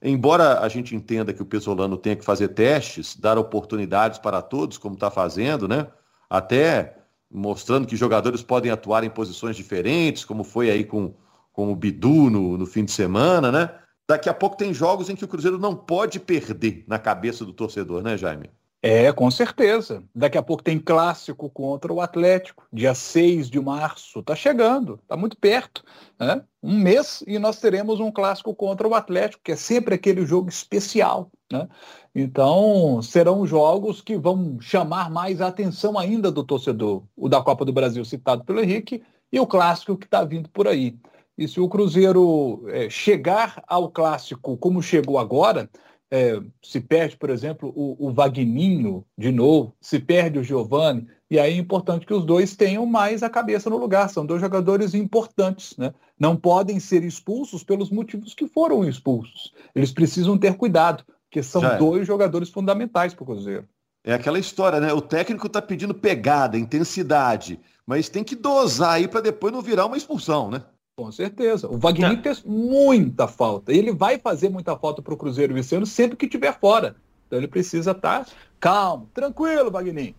Embora 0.00 0.60
a 0.60 0.68
gente 0.68 0.94
entenda 0.94 1.32
que 1.32 1.42
o 1.42 1.46
Pesolano 1.46 1.96
tenha 1.96 2.14
que 2.14 2.24
fazer 2.24 2.48
testes, 2.48 3.16
dar 3.16 3.38
oportunidades 3.38 4.20
para 4.20 4.40
todos, 4.40 4.78
como 4.78 4.94
está 4.94 5.10
fazendo, 5.10 5.66
né? 5.66 5.88
Até 6.30 6.98
mostrando 7.28 7.88
que 7.88 7.96
jogadores 7.96 8.42
podem 8.42 8.70
atuar 8.70 9.02
em 9.02 9.10
posições 9.10 9.56
diferentes, 9.56 10.24
como 10.24 10.44
foi 10.44 10.70
aí 10.70 10.84
com 10.84 11.14
com 11.54 11.72
o 11.72 11.76
Bidu 11.76 12.28
no, 12.28 12.58
no 12.58 12.66
fim 12.66 12.84
de 12.84 12.90
semana, 12.90 13.50
né? 13.50 13.70
Daqui 14.06 14.28
a 14.28 14.34
pouco 14.34 14.56
tem 14.56 14.74
jogos 14.74 15.08
em 15.08 15.16
que 15.16 15.24
o 15.24 15.28
Cruzeiro 15.28 15.58
não 15.58 15.74
pode 15.74 16.20
perder 16.20 16.84
na 16.86 16.98
cabeça 16.98 17.42
do 17.42 17.54
torcedor, 17.54 18.02
né, 18.02 18.18
Jaime? 18.18 18.50
É, 18.82 19.10
com 19.12 19.30
certeza. 19.30 20.04
Daqui 20.14 20.36
a 20.36 20.42
pouco 20.42 20.62
tem 20.62 20.78
clássico 20.78 21.48
contra 21.48 21.90
o 21.90 22.02
Atlético, 22.02 22.66
dia 22.70 22.94
6 22.94 23.48
de 23.48 23.58
março. 23.58 24.18
Está 24.18 24.36
chegando, 24.36 25.00
está 25.02 25.16
muito 25.16 25.38
perto. 25.38 25.82
Né? 26.20 26.42
Um 26.62 26.76
mês 26.76 27.24
e 27.26 27.38
nós 27.38 27.58
teremos 27.58 27.98
um 27.98 28.12
clássico 28.12 28.54
contra 28.54 28.86
o 28.86 28.94
Atlético, 28.94 29.42
que 29.42 29.52
é 29.52 29.56
sempre 29.56 29.94
aquele 29.94 30.26
jogo 30.26 30.50
especial. 30.50 31.30
Né? 31.50 31.66
Então, 32.14 33.00
serão 33.00 33.46
jogos 33.46 34.02
que 34.02 34.18
vão 34.18 34.60
chamar 34.60 35.10
mais 35.10 35.40
a 35.40 35.46
atenção 35.46 35.98
ainda 35.98 36.30
do 36.30 36.44
torcedor. 36.44 37.04
O 37.16 37.26
da 37.26 37.40
Copa 37.40 37.64
do 37.64 37.72
Brasil, 37.72 38.04
citado 38.04 38.44
pelo 38.44 38.60
Henrique, 38.60 39.02
e 39.32 39.40
o 39.40 39.46
clássico 39.46 39.96
que 39.96 40.04
está 40.04 40.22
vindo 40.24 40.50
por 40.50 40.68
aí. 40.68 40.94
E 41.36 41.48
se 41.48 41.60
o 41.60 41.68
Cruzeiro 41.68 42.64
é, 42.68 42.88
chegar 42.88 43.62
ao 43.66 43.90
clássico 43.90 44.56
como 44.56 44.82
chegou 44.82 45.18
agora, 45.18 45.68
é, 46.10 46.40
se 46.62 46.80
perde, 46.80 47.16
por 47.16 47.28
exemplo, 47.28 47.72
o, 47.74 48.08
o 48.08 48.12
Vagninho 48.12 49.04
de 49.18 49.32
novo, 49.32 49.74
se 49.80 49.98
perde 49.98 50.38
o 50.38 50.44
Giovani, 50.44 51.08
e 51.28 51.38
aí 51.38 51.54
é 51.54 51.56
importante 51.56 52.06
que 52.06 52.14
os 52.14 52.24
dois 52.24 52.54
tenham 52.54 52.86
mais 52.86 53.24
a 53.24 53.30
cabeça 53.30 53.68
no 53.68 53.76
lugar. 53.76 54.08
São 54.08 54.24
dois 54.24 54.40
jogadores 54.40 54.94
importantes, 54.94 55.76
né? 55.76 55.92
Não 56.16 56.36
podem 56.36 56.78
ser 56.78 57.02
expulsos 57.02 57.64
pelos 57.64 57.90
motivos 57.90 58.34
que 58.34 58.46
foram 58.46 58.88
expulsos. 58.88 59.52
Eles 59.74 59.90
precisam 59.90 60.38
ter 60.38 60.54
cuidado, 60.54 61.02
porque 61.28 61.42
são 61.42 61.64
é. 61.64 61.76
dois 61.76 62.06
jogadores 62.06 62.50
fundamentais 62.50 63.12
para 63.12 63.24
o 63.24 63.26
Cruzeiro. 63.26 63.66
É 64.04 64.14
aquela 64.14 64.38
história, 64.38 64.78
né? 64.78 64.92
O 64.92 65.00
técnico 65.00 65.48
está 65.48 65.60
pedindo 65.60 65.94
pegada, 65.94 66.56
intensidade, 66.58 67.58
mas 67.84 68.08
tem 68.08 68.22
que 68.22 68.36
dosar 68.36 68.92
aí 68.92 69.08
para 69.08 69.20
depois 69.20 69.52
não 69.52 69.62
virar 69.62 69.86
uma 69.86 69.96
expulsão, 69.96 70.50
né? 70.50 70.62
Com 70.96 71.10
certeza. 71.10 71.68
O 71.68 71.76
Wagner 71.76 72.22
fez 72.22 72.42
muita 72.44 73.26
falta. 73.26 73.72
Ele 73.72 73.92
vai 73.92 74.16
fazer 74.16 74.48
muita 74.48 74.76
falta 74.76 75.02
para 75.02 75.12
o 75.12 75.16
Cruzeiro 75.16 75.56
esse 75.58 75.74
ano 75.74 75.86
sempre 75.86 76.16
que 76.16 76.26
estiver 76.26 76.56
fora. 76.60 76.94
Então 77.26 77.36
ele 77.36 77.48
precisa 77.48 77.90
estar 77.90 78.24
tá 78.24 78.30
calmo, 78.60 79.10
tranquilo, 79.12 79.72
Wagner. 79.72 80.14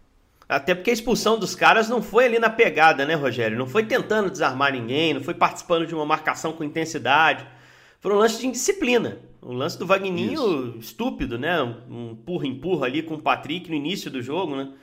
Até 0.49 0.75
porque 0.75 0.89
a 0.89 0.93
expulsão 0.93 1.39
dos 1.39 1.55
caras 1.55 1.87
não 1.87 2.01
foi 2.01 2.25
ali 2.25 2.39
na 2.39 2.49
pegada, 2.49 3.05
né, 3.05 3.15
Rogério? 3.15 3.57
Não 3.57 3.67
foi 3.67 3.85
tentando 3.85 4.29
desarmar 4.29 4.73
ninguém, 4.73 5.13
não 5.13 5.23
foi 5.23 5.33
participando 5.33 5.87
de 5.87 5.95
uma 5.95 6.05
marcação 6.05 6.51
com 6.51 6.63
intensidade. 6.63 7.47
Foi 8.01 8.13
um 8.13 8.17
lance 8.17 8.41
de 8.41 8.47
indisciplina. 8.47 9.19
Um 9.41 9.53
lance 9.53 9.79
do 9.79 9.85
Vagninho 9.85 10.77
estúpido, 10.77 11.39
né? 11.39 11.61
Um 11.89 12.11
empurra-empurra 12.11 12.87
ali 12.87 13.01
com 13.01 13.13
o 13.13 13.21
Patrick 13.21 13.69
no 13.69 13.75
início 13.75 14.11
do 14.11 14.21
jogo, 14.21 14.57
né? 14.57 14.73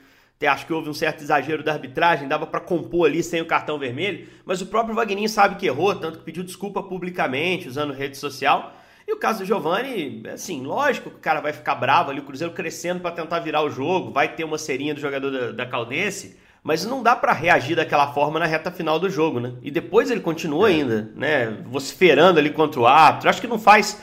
Até 0.43 0.49
acho 0.49 0.65
que 0.65 0.73
houve 0.73 0.89
um 0.89 0.93
certo 0.93 1.21
exagero 1.23 1.63
da 1.63 1.71
arbitragem, 1.71 2.27
dava 2.27 2.45
para 2.45 2.59
compor 2.59 3.07
ali 3.07 3.23
sem 3.23 3.39
o 3.39 3.45
cartão 3.45 3.79
vermelho, 3.79 4.27
mas 4.43 4.61
o 4.61 4.65
próprio 4.65 4.93
Vagninho 4.93 5.29
sabe 5.29 5.55
que 5.55 5.65
errou, 5.65 5.95
tanto 5.95 6.17
que 6.17 6.25
pediu 6.25 6.43
desculpa 6.43 6.83
publicamente, 6.83 7.69
usando 7.69 7.93
rede 7.93 8.17
social. 8.17 8.73
E 9.07 9.13
o 9.13 9.15
caso 9.15 9.39
do 9.39 9.45
Giovani, 9.45 10.21
assim, 10.33 10.61
lógico 10.65 11.09
que 11.09 11.15
o 11.15 11.19
cara 11.19 11.39
vai 11.39 11.53
ficar 11.53 11.75
bravo 11.75 12.11
ali, 12.11 12.19
o 12.19 12.23
Cruzeiro 12.23 12.53
crescendo 12.53 12.99
para 12.99 13.11
tentar 13.11 13.39
virar 13.39 13.61
o 13.61 13.69
jogo, 13.69 14.11
vai 14.11 14.35
ter 14.35 14.43
uma 14.43 14.57
serinha 14.57 14.93
do 14.93 14.99
jogador 14.99 15.31
da, 15.31 15.51
da 15.53 15.65
Caldense, 15.65 16.37
mas 16.61 16.85
não 16.85 17.01
dá 17.01 17.15
para 17.15 17.31
reagir 17.31 17.77
daquela 17.77 18.11
forma 18.11 18.37
na 18.37 18.45
reta 18.45 18.69
final 18.69 18.99
do 18.99 19.09
jogo, 19.09 19.39
né? 19.39 19.53
E 19.61 19.71
depois 19.71 20.11
ele 20.11 20.19
continua 20.19 20.69
é. 20.69 20.73
ainda, 20.73 21.09
né, 21.15 21.57
vociferando 21.67 22.37
ali 22.37 22.49
contra 22.49 22.81
o 22.81 22.85
árbitro. 22.85 23.29
Acho 23.29 23.39
que 23.39 23.47
não 23.47 23.59
faz 23.59 23.97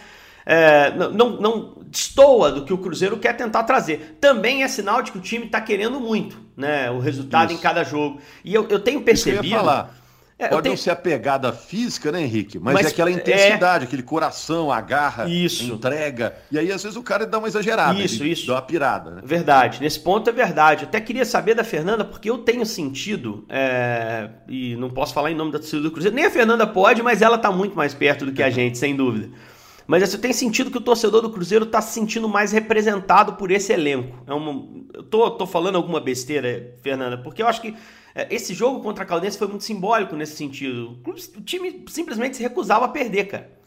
é, 0.44 0.90
não, 0.90 1.40
não 1.40 1.76
destoa 1.86 2.52
do 2.52 2.64
que 2.64 2.72
o 2.72 2.78
Cruzeiro 2.78 3.18
quer 3.18 3.36
tentar 3.36 3.64
trazer. 3.64 4.18
Também 4.20 4.62
é 4.62 4.68
sinal 4.68 5.02
de 5.02 5.12
que 5.12 5.18
o 5.18 5.20
time 5.20 5.46
está 5.46 5.60
querendo 5.60 6.00
muito, 6.00 6.40
né? 6.56 6.90
O 6.90 6.98
resultado 6.98 7.50
Isso. 7.50 7.60
em 7.60 7.62
cada 7.62 7.82
jogo. 7.82 8.20
E 8.44 8.54
eu, 8.54 8.66
eu 8.68 8.80
tenho 8.80 9.02
percebido. 9.02 9.44
Isso 9.44 9.54
eu 9.54 9.58
ia 9.58 9.64
falar. 9.64 10.00
É, 10.40 10.48
Pode 10.48 10.62
tenho... 10.62 10.72
não 10.72 10.78
ser 10.78 10.90
a 10.90 10.96
pegada 10.96 11.52
física, 11.52 12.10
né, 12.10 12.22
Henrique? 12.22 12.58
Mas, 12.58 12.72
Mas 12.72 12.86
é 12.86 12.88
aquela 12.88 13.10
intensidade, 13.10 13.84
é... 13.84 13.86
aquele 13.86 14.02
coração, 14.02 14.72
a 14.72 14.80
garra, 14.80 15.28
isso. 15.28 15.64
entrega. 15.64 16.34
E 16.50 16.58
aí, 16.58 16.72
às 16.72 16.82
vezes, 16.82 16.96
o 16.96 17.02
cara 17.02 17.26
dá 17.26 17.36
uma 17.36 17.46
exagerada. 17.46 18.00
Isso, 18.00 18.24
isso. 18.24 18.46
Dá 18.46 18.54
uma 18.54 18.62
pirada, 18.62 19.10
né? 19.10 19.22
Verdade. 19.22 19.82
Nesse 19.82 20.00
ponto 20.00 20.30
é 20.30 20.32
verdade. 20.32 20.84
Até 20.84 20.98
queria 20.98 21.26
saber 21.26 21.54
da 21.54 21.62
Fernanda, 21.62 22.06
porque 22.06 22.30
eu 22.30 22.38
tenho 22.38 22.64
sentido, 22.64 23.44
é... 23.50 24.30
e 24.48 24.76
não 24.76 24.88
posso 24.88 25.12
falar 25.12 25.30
em 25.30 25.34
nome 25.34 25.52
da 25.52 25.58
torcida 25.58 25.82
do 25.82 25.90
Cruzeiro, 25.90 26.16
nem 26.16 26.24
a 26.24 26.30
Fernanda 26.30 26.66
pode, 26.66 27.02
mas 27.02 27.20
ela 27.20 27.36
está 27.36 27.52
muito 27.52 27.76
mais 27.76 27.92
perto 27.92 28.24
do 28.24 28.32
que 28.32 28.42
a 28.42 28.48
gente, 28.48 28.78
sem 28.78 28.96
dúvida. 28.96 29.28
Mas 29.90 30.02
assim, 30.04 30.18
tem 30.18 30.32
sentido 30.32 30.70
que 30.70 30.78
o 30.78 30.80
torcedor 30.80 31.20
do 31.20 31.30
Cruzeiro 31.30 31.64
está 31.64 31.80
se 31.82 31.92
sentindo 31.92 32.28
mais 32.28 32.52
representado 32.52 33.32
por 33.34 33.50
esse 33.50 33.72
elenco. 33.72 34.22
É 34.24 34.32
uma, 34.32 34.52
eu 34.94 35.02
tô, 35.02 35.28
tô 35.32 35.46
falando 35.46 35.76
alguma 35.76 36.00
besteira, 36.00 36.76
Fernanda, 36.80 37.18
porque 37.18 37.42
eu 37.42 37.48
acho 37.48 37.60
que 37.60 37.74
É, 38.12 38.26
esse 38.34 38.52
jogo 38.54 38.82
contra 38.82 39.04
a 39.04 39.06
Caldense 39.06 39.38
foi 39.38 39.46
muito 39.46 39.62
simbólico 39.62 40.16
nesse 40.16 40.36
sentido. 40.36 40.98
O 41.36 41.40
time 41.42 41.84
simplesmente 41.88 42.36
se 42.36 42.42
recusava 42.42 42.84
a 42.86 42.88
perder, 42.88 43.26
cara. 43.26 43.59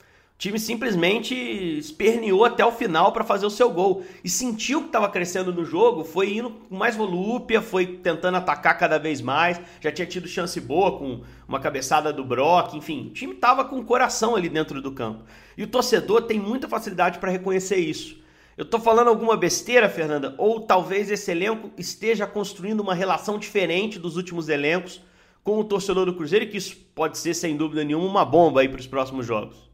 Time 0.43 0.59
simplesmente 0.59 1.33
esperneou 1.33 2.43
até 2.43 2.65
o 2.65 2.71
final 2.73 3.13
para 3.13 3.23
fazer 3.23 3.45
o 3.45 3.49
seu 3.49 3.69
gol. 3.69 4.03
E 4.21 4.27
sentiu 4.27 4.81
que 4.81 4.87
estava 4.87 5.07
crescendo 5.07 5.53
no 5.53 5.63
jogo, 5.63 6.03
foi 6.03 6.35
indo 6.35 6.49
com 6.49 6.75
mais 6.75 6.97
volúpia, 6.97 7.61
foi 7.61 7.87
tentando 7.87 8.35
atacar 8.35 8.77
cada 8.77 8.99
vez 8.99 9.21
mais. 9.21 9.57
Já 9.79 9.89
tinha 9.89 10.05
tido 10.05 10.27
chance 10.27 10.59
boa 10.59 10.97
com 10.99 11.21
uma 11.47 11.61
cabeçada 11.61 12.11
do 12.11 12.25
Brock, 12.25 12.73
enfim. 12.73 13.07
O 13.07 13.09
time 13.11 13.35
estava 13.35 13.63
com 13.63 13.79
o 13.79 13.85
coração 13.85 14.35
ali 14.35 14.49
dentro 14.49 14.81
do 14.81 14.91
campo. 14.91 15.23
E 15.57 15.63
o 15.63 15.67
torcedor 15.67 16.23
tem 16.23 16.41
muita 16.41 16.67
facilidade 16.67 17.19
para 17.19 17.31
reconhecer 17.31 17.77
isso. 17.77 18.17
Eu 18.57 18.65
tô 18.65 18.79
falando 18.79 19.07
alguma 19.07 19.37
besteira, 19.37 19.87
Fernanda? 19.87 20.35
Ou 20.37 20.59
talvez 20.59 21.09
esse 21.09 21.31
elenco 21.31 21.71
esteja 21.77 22.27
construindo 22.27 22.81
uma 22.81 22.93
relação 22.93 23.39
diferente 23.39 23.97
dos 23.97 24.17
últimos 24.17 24.49
elencos 24.49 25.01
com 25.41 25.57
o 25.57 25.63
torcedor 25.63 26.05
do 26.05 26.13
Cruzeiro, 26.13 26.49
que 26.49 26.57
isso 26.57 26.75
pode 26.93 27.17
ser, 27.17 27.33
sem 27.33 27.55
dúvida 27.55 27.81
nenhuma, 27.85 28.05
uma 28.05 28.25
bomba 28.25 28.59
aí 28.59 28.67
para 28.67 28.81
os 28.81 28.87
próximos 28.87 29.25
jogos. 29.25 29.71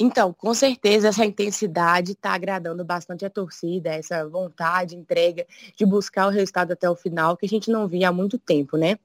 Então, 0.00 0.32
com 0.32 0.54
certeza 0.54 1.08
essa 1.08 1.24
intensidade 1.24 2.12
está 2.12 2.32
agradando 2.32 2.84
bastante 2.84 3.24
a 3.24 3.30
torcida, 3.30 3.90
essa 3.90 4.28
vontade, 4.28 4.94
entrega 4.94 5.44
de 5.76 5.84
buscar 5.84 6.28
o 6.28 6.30
resultado 6.30 6.72
até 6.72 6.88
o 6.88 6.94
final, 6.94 7.36
que 7.36 7.46
a 7.46 7.48
gente 7.48 7.70
não 7.70 7.88
via 7.88 8.08
há 8.08 8.12
muito 8.12 8.38
tempo, 8.38 8.76
né? 8.76 8.96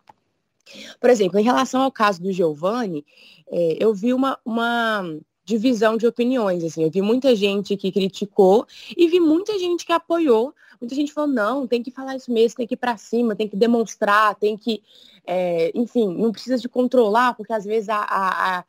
Por 1.00 1.10
exemplo, 1.10 1.40
em 1.40 1.44
relação 1.44 1.82
ao 1.82 1.92
caso 1.92 2.22
do 2.22 2.32
Giovanni, 2.32 3.04
é, 3.50 3.78
eu 3.80 3.94
vi 3.94 4.14
uma, 4.14 4.40
uma 4.46 5.04
divisão 5.44 5.98
de 5.98 6.08
opiniões, 6.08 6.64
assim, 6.64 6.84
eu 6.84 6.92
vi 6.92 7.02
muita 7.02 7.36
gente 7.36 7.76
que 7.76 7.92
criticou 7.92 8.66
e 8.96 9.08
vi 9.08 9.20
muita 9.20 9.58
gente 9.60 9.86
que 9.86 9.92
apoiou, 9.92 10.54
muita 10.80 10.96
gente 10.96 11.12
falou, 11.12 11.30
não, 11.30 11.68
tem 11.68 11.82
que 11.82 11.92
falar 11.92 12.16
isso 12.16 12.32
mesmo, 12.32 12.58
tem 12.58 12.68
que 12.68 12.76
ir 12.76 12.78
para 12.78 12.98
cima, 12.98 13.36
tem 13.36 13.48
que 13.48 13.58
demonstrar, 13.58 14.36
tem 14.36 14.56
que, 14.56 14.82
é, 15.26 15.72
enfim, 15.74 16.16
não 16.16 16.32
precisa 16.32 16.58
de 16.58 16.70
controlar, 16.70 17.34
porque 17.34 17.52
às 17.52 17.66
vezes 17.66 17.90
a, 17.90 17.98
a, 17.98 18.60
a 18.60 18.66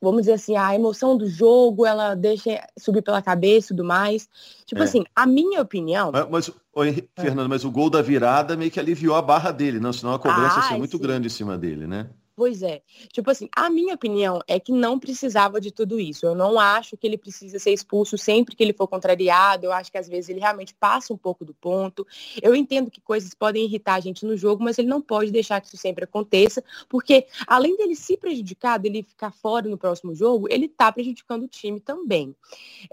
vamos 0.00 0.22
dizer 0.22 0.34
assim, 0.34 0.56
a 0.56 0.74
emoção 0.74 1.16
do 1.16 1.26
jogo, 1.28 1.86
ela 1.86 2.14
deixa 2.14 2.66
subir 2.78 3.02
pela 3.02 3.22
cabeça 3.22 3.68
e 3.68 3.76
tudo 3.76 3.84
mais. 3.84 4.28
Tipo 4.66 4.82
é. 4.82 4.84
assim, 4.84 5.04
a 5.14 5.26
minha 5.26 5.62
opinião. 5.62 6.10
Mas, 6.12 6.28
mas 6.30 6.50
oi, 6.74 7.08
é. 7.16 7.22
Fernando, 7.22 7.48
mas 7.48 7.64
o 7.64 7.70
gol 7.70 7.88
da 7.88 8.02
virada 8.02 8.56
meio 8.56 8.70
que 8.70 8.80
aliviou 8.80 9.16
a 9.16 9.22
barra 9.22 9.50
dele, 9.50 9.80
não? 9.80 9.92
Senão 9.92 10.14
a 10.14 10.18
cobrança 10.18 10.56
ah, 10.56 10.62
ia 10.62 10.68
ser 10.68 10.78
muito 10.78 10.96
sim. 10.96 11.02
grande 11.02 11.26
em 11.26 11.30
cima 11.30 11.56
dele, 11.56 11.86
né? 11.86 12.08
Pois 12.36 12.62
é. 12.62 12.82
Tipo 13.12 13.30
assim, 13.30 13.48
a 13.54 13.70
minha 13.70 13.94
opinião 13.94 14.40
é 14.48 14.58
que 14.58 14.72
não 14.72 14.98
precisava 14.98 15.60
de 15.60 15.70
tudo 15.70 16.00
isso. 16.00 16.26
Eu 16.26 16.34
não 16.34 16.58
acho 16.58 16.96
que 16.96 17.06
ele 17.06 17.16
precisa 17.16 17.60
ser 17.60 17.72
expulso 17.72 18.18
sempre 18.18 18.56
que 18.56 18.62
ele 18.62 18.72
for 18.72 18.88
contrariado. 18.88 19.66
Eu 19.66 19.72
acho 19.72 19.90
que 19.90 19.98
às 19.98 20.08
vezes 20.08 20.30
ele 20.30 20.40
realmente 20.40 20.74
passa 20.74 21.14
um 21.14 21.16
pouco 21.16 21.44
do 21.44 21.54
ponto. 21.54 22.04
Eu 22.42 22.56
entendo 22.56 22.90
que 22.90 23.00
coisas 23.00 23.32
podem 23.34 23.64
irritar 23.64 23.94
a 23.94 24.00
gente 24.00 24.26
no 24.26 24.36
jogo, 24.36 24.64
mas 24.64 24.78
ele 24.78 24.88
não 24.88 25.00
pode 25.00 25.30
deixar 25.30 25.60
que 25.60 25.68
isso 25.68 25.76
sempre 25.76 26.04
aconteça, 26.04 26.62
porque 26.88 27.26
além 27.46 27.76
dele 27.76 27.94
se 27.94 28.16
prejudicar, 28.16 28.78
dele 28.78 29.04
ficar 29.04 29.30
fora 29.30 29.68
no 29.68 29.78
próximo 29.78 30.12
jogo, 30.12 30.48
ele 30.50 30.68
tá 30.68 30.90
prejudicando 30.90 31.44
o 31.44 31.48
time 31.48 31.78
também. 31.78 32.34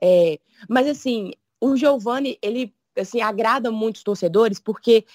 É, 0.01 0.39
mas 0.69 0.87
assim, 0.87 1.31
o 1.59 1.75
Giovani, 1.75 2.37
ele 2.43 2.73
assim, 2.97 3.21
agrada 3.21 3.71
muitos 3.71 4.03
torcedores, 4.03 4.59
porque 4.59 5.05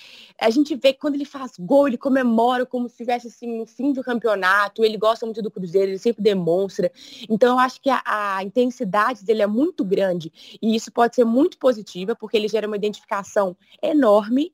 a 0.40 0.50
gente 0.50 0.74
vê 0.74 0.92
que 0.92 1.00
quando 1.00 1.14
ele 1.14 1.24
faz 1.24 1.52
gol, 1.58 1.88
ele 1.88 1.98
comemora 1.98 2.64
como 2.64 2.88
se 2.88 2.94
estivesse 2.94 3.28
assim, 3.28 3.58
no 3.58 3.66
fim 3.66 3.92
do 3.92 4.02
campeonato, 4.02 4.84
ele 4.84 4.96
gosta 4.96 5.26
muito 5.26 5.42
do 5.42 5.50
Cruzeiro, 5.50 5.90
ele 5.90 5.98
sempre 5.98 6.22
demonstra. 6.22 6.90
Então, 7.28 7.54
eu 7.54 7.58
acho 7.58 7.80
que 7.80 7.90
a, 7.90 8.02
a 8.04 8.42
intensidade 8.42 9.24
dele 9.24 9.42
é 9.42 9.46
muito 9.46 9.84
grande, 9.84 10.32
e 10.60 10.74
isso 10.74 10.90
pode 10.90 11.14
ser 11.14 11.24
muito 11.24 11.58
positiva, 11.58 12.14
porque 12.14 12.36
ele 12.36 12.48
gera 12.48 12.66
uma 12.66 12.76
identificação 12.76 13.56
enorme, 13.82 14.52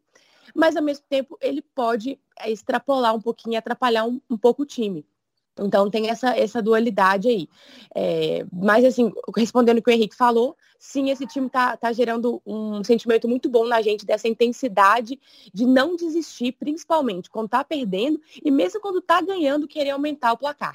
mas 0.55 0.77
ao 0.77 0.83
mesmo 0.83 1.05
tempo 1.09 1.39
ele 1.41 1.63
pode 1.63 2.19
é, 2.39 2.51
extrapolar 2.51 3.15
um 3.15 3.21
pouquinho, 3.21 3.59
atrapalhar 3.59 4.05
um, 4.05 4.21
um 4.29 4.37
pouco 4.37 4.63
o 4.63 4.67
time. 4.67 5.07
Então 5.59 5.91
tem 5.91 6.09
essa, 6.09 6.37
essa 6.37 6.63
dualidade 6.63 7.29
aí. 7.29 7.49
É, 7.95 8.45
mas 8.53 8.85
assim, 8.85 9.13
respondendo 9.37 9.79
o 9.79 9.83
que 9.83 9.91
o 9.91 9.93
Henrique 9.93 10.17
falou, 10.17 10.57
sim, 10.79 11.11
esse 11.11 11.27
time 11.27 11.49
tá, 11.49 11.77
tá 11.77 11.93
gerando 11.93 12.41
um 12.47 12.83
sentimento 12.83 13.29
muito 13.29 13.49
bom 13.49 13.67
na 13.67 13.83
gente 13.83 14.07
dessa 14.07 14.29
intensidade 14.29 15.19
de 15.53 15.67
não 15.67 15.95
desistir, 15.95 16.53
principalmente 16.53 17.31
quando 17.31 17.49
tá 17.51 17.63
perdendo 17.63 18.21
e 18.43 18.51
mesmo 18.51 18.81
quando 18.81 19.01
tá 19.01 19.21
ganhando, 19.21 19.69
querer 19.69 19.91
aumentar 19.91 20.33
o 20.33 20.39
placar. 20.39 20.75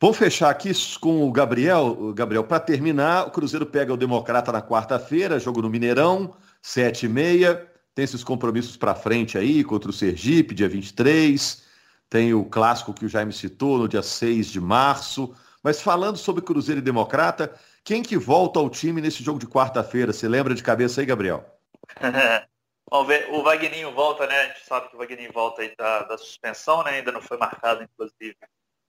Vamos 0.00 0.16
fechar 0.16 0.50
aqui 0.50 0.72
com 1.00 1.28
o 1.28 1.32
Gabriel. 1.32 2.12
Gabriel, 2.12 2.42
para 2.42 2.58
terminar, 2.58 3.28
o 3.28 3.30
Cruzeiro 3.30 3.66
pega 3.66 3.92
o 3.92 3.96
Democrata 3.96 4.50
na 4.50 4.60
quarta-feira, 4.60 5.38
jogo 5.38 5.62
no 5.62 5.70
Mineirão, 5.70 6.34
7 6.60 7.06
e 7.06 7.08
meia. 7.08 7.68
Tem 7.94 8.04
esses 8.04 8.24
compromissos 8.24 8.76
para 8.76 8.94
frente 8.94 9.38
aí, 9.38 9.62
contra 9.62 9.90
o 9.90 9.92
Sergipe, 9.92 10.54
dia 10.54 10.68
23 10.68 11.71
tem 12.12 12.34
o 12.34 12.44
clássico 12.44 12.92
que 12.92 13.06
o 13.06 13.08
Jaime 13.08 13.32
citou 13.32 13.78
no 13.78 13.88
dia 13.88 14.02
6 14.02 14.48
de 14.48 14.60
março. 14.60 15.34
Mas 15.62 15.80
falando 15.80 16.18
sobre 16.18 16.42
Cruzeiro 16.42 16.78
e 16.78 16.84
Democrata, 16.84 17.58
quem 17.82 18.02
que 18.02 18.18
volta 18.18 18.60
ao 18.60 18.68
time 18.68 19.00
nesse 19.00 19.24
jogo 19.24 19.38
de 19.38 19.46
quarta-feira? 19.46 20.12
Você 20.12 20.28
lembra 20.28 20.54
de 20.54 20.62
cabeça 20.62 21.00
aí, 21.00 21.06
Gabriel? 21.06 21.42
Vamos 22.90 23.08
ver, 23.08 23.30
o 23.30 23.42
Vagninho 23.42 23.94
volta, 23.94 24.26
né? 24.26 24.40
A 24.40 24.46
gente 24.48 24.62
sabe 24.66 24.90
que 24.90 24.94
o 24.94 24.98
Vagninho 24.98 25.32
volta 25.32 25.62
aí 25.62 25.74
da, 25.74 26.02
da 26.02 26.18
suspensão, 26.18 26.84
né? 26.84 26.90
Ainda 26.90 27.12
não 27.12 27.22
foi 27.22 27.38
marcado, 27.38 27.82
inclusive, 27.82 28.36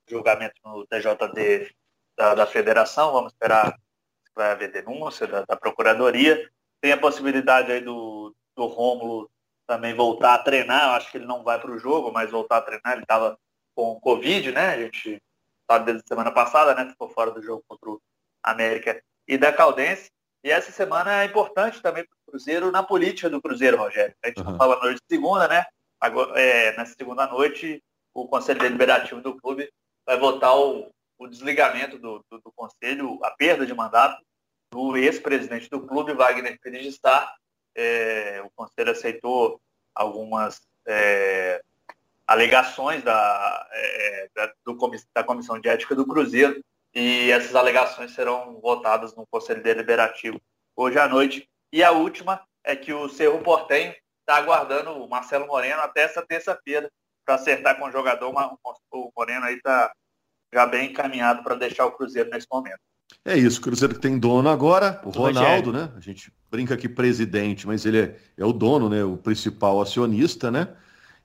julgamento 0.06 0.56
no 0.66 0.86
TJD 0.86 1.74
da, 2.18 2.36
da 2.36 2.46
federação. 2.46 3.14
Vamos 3.14 3.32
esperar 3.32 3.72
se 3.72 4.34
vai 4.36 4.52
haver 4.52 4.70
denúncia 4.70 5.26
da, 5.26 5.46
da, 5.46 5.56
Procuradoria. 5.56 6.52
Tem 6.82 6.92
a 6.92 6.98
possibilidade 6.98 7.72
aí 7.72 7.80
do, 7.80 8.36
do 8.54 8.66
Rômulo 8.66 9.32
também 9.68 9.94
voltar 9.94 10.36
a 10.36 10.40
treinar. 10.40 10.84
Eu 10.84 10.92
acho 10.92 11.12
que 11.12 11.18
ele 11.18 11.26
não 11.26 11.44
vai 11.44 11.60
para 11.60 11.72
o 11.72 11.80
jogo, 11.80 12.12
mas 12.12 12.32
voltar 12.32 12.58
a 12.58 12.62
treinar. 12.62 12.94
Ele 12.94 13.04
estava 13.04 13.38
com 13.76 14.00
Covid, 14.00 14.52
né? 14.52 14.70
A 14.70 14.78
gente 14.78 15.22
sabe 15.70 15.86
desde 15.86 16.04
a 16.04 16.08
semana 16.08 16.32
passada, 16.32 16.76
né? 16.76 16.90
Ficou 16.90 17.10
fora 17.10 17.32
do 17.32 17.42
jogo 17.42 17.64
contra 17.68 17.90
o 17.90 18.02
América 18.44 19.02
e 19.28 19.38
da 19.38 19.52
Caldense. 19.52 20.12
E 20.44 20.50
essa 20.50 20.72
semana 20.72 21.22
é 21.22 21.26
importante 21.26 21.82
também 21.82 22.04
para 22.04 22.16
o 22.16 22.32
Cruzeiro 22.32 22.72
na 22.72 22.84
política 22.84 23.30
do 23.30 23.42
Cruzeiro, 23.42 23.78
Rogério. 23.78 24.14
A 24.24 24.28
gente 24.28 24.42
uhum. 24.42 24.58
fala 24.58 24.80
noite 24.80 25.00
de 25.00 25.16
segunda, 25.16 25.48
né? 25.48 25.66
Agora, 26.00 26.40
é, 26.40 26.76
nessa 26.76 26.94
segunda 26.98 27.26
noite, 27.28 27.82
o 28.14 28.28
Conselho 28.28 28.60
Deliberativo 28.60 29.22
do 29.22 29.38
clube 29.38 29.72
vai 30.06 30.20
votar 30.20 30.54
o, 30.58 30.92
o 31.18 31.28
desligamento 31.28 31.98
do, 31.98 32.24
do, 32.30 32.40
do, 32.40 32.52
Conselho, 32.54 33.20
a 33.24 33.32
perda 33.32 33.66
de 33.66 33.74
mandato 33.74 34.22
do 34.70 34.98
ex-presidente 34.98 35.70
do 35.70 35.88
clube, 35.88 36.14
Wagner 36.14 36.60
Pires 36.60 37.00
é, 37.76 38.42
o 38.44 38.50
Conselho 38.52 38.92
aceitou 38.92 39.62
algumas 39.94 40.62
é, 40.86 41.64
alegações 42.28 43.04
da, 43.04 43.68
é, 43.72 44.30
da, 44.36 44.54
do, 44.66 44.78
da 45.14 45.24
Comissão 45.24 45.60
de 45.60 45.70
Ética 45.70 45.96
do 45.96 46.08
Cruzeiro 46.08 46.64
e 46.94 47.32
essas 47.32 47.56
alegações 47.56 48.12
serão 48.12 48.60
votadas 48.60 49.16
no 49.16 49.26
Conselho 49.28 49.64
Deliberativo 49.64 50.40
hoje 50.76 51.00
à 51.00 51.08
noite. 51.08 51.50
E 51.72 51.84
a 51.84 51.92
última 51.92 52.42
é 52.64 52.76
que 52.76 52.94
o 52.94 53.10
Cerro 53.10 53.42
Portenho 53.42 53.96
está 54.20 54.38
aguardando 54.38 54.92
o 54.92 55.10
Marcelo 55.10 55.48
Moreno 55.48 55.82
até 55.82 56.04
essa 56.04 56.26
terça-feira 56.26 56.92
para 57.26 57.36
acertar 57.36 57.78
com 57.78 57.86
o 57.86 57.92
jogador. 57.92 58.34
O 58.92 59.12
Moreno 59.16 59.46
aí 59.46 59.56
está 59.56 59.92
já 60.54 60.66
bem 60.66 60.92
encaminhado 60.92 61.44
para 61.44 61.56
deixar 61.56 61.86
o 61.86 61.92
Cruzeiro 61.92 62.30
nesse 62.30 62.48
momento. 62.52 62.80
É 63.26 63.38
isso, 63.38 63.60
o 63.60 63.64
Cruzeiro 63.64 63.96
que 63.96 64.02
tem 64.02 64.18
dono 64.18 64.50
agora, 64.50 65.02
o 65.06 65.10
Ronaldo, 65.10 65.72
né? 65.72 65.90
A 65.96 66.00
gente 66.02 66.32
brinca 66.52 66.74
aqui 66.74 66.90
presidente, 66.90 67.66
mas 67.66 67.86
ele 67.86 68.00
é, 68.00 68.16
é 68.38 68.46
o 68.46 68.52
dono, 68.52 68.90
né? 68.90 69.04
O 69.04 69.16
principal 69.16 69.82
acionista, 69.82 70.52
né? 70.52 70.68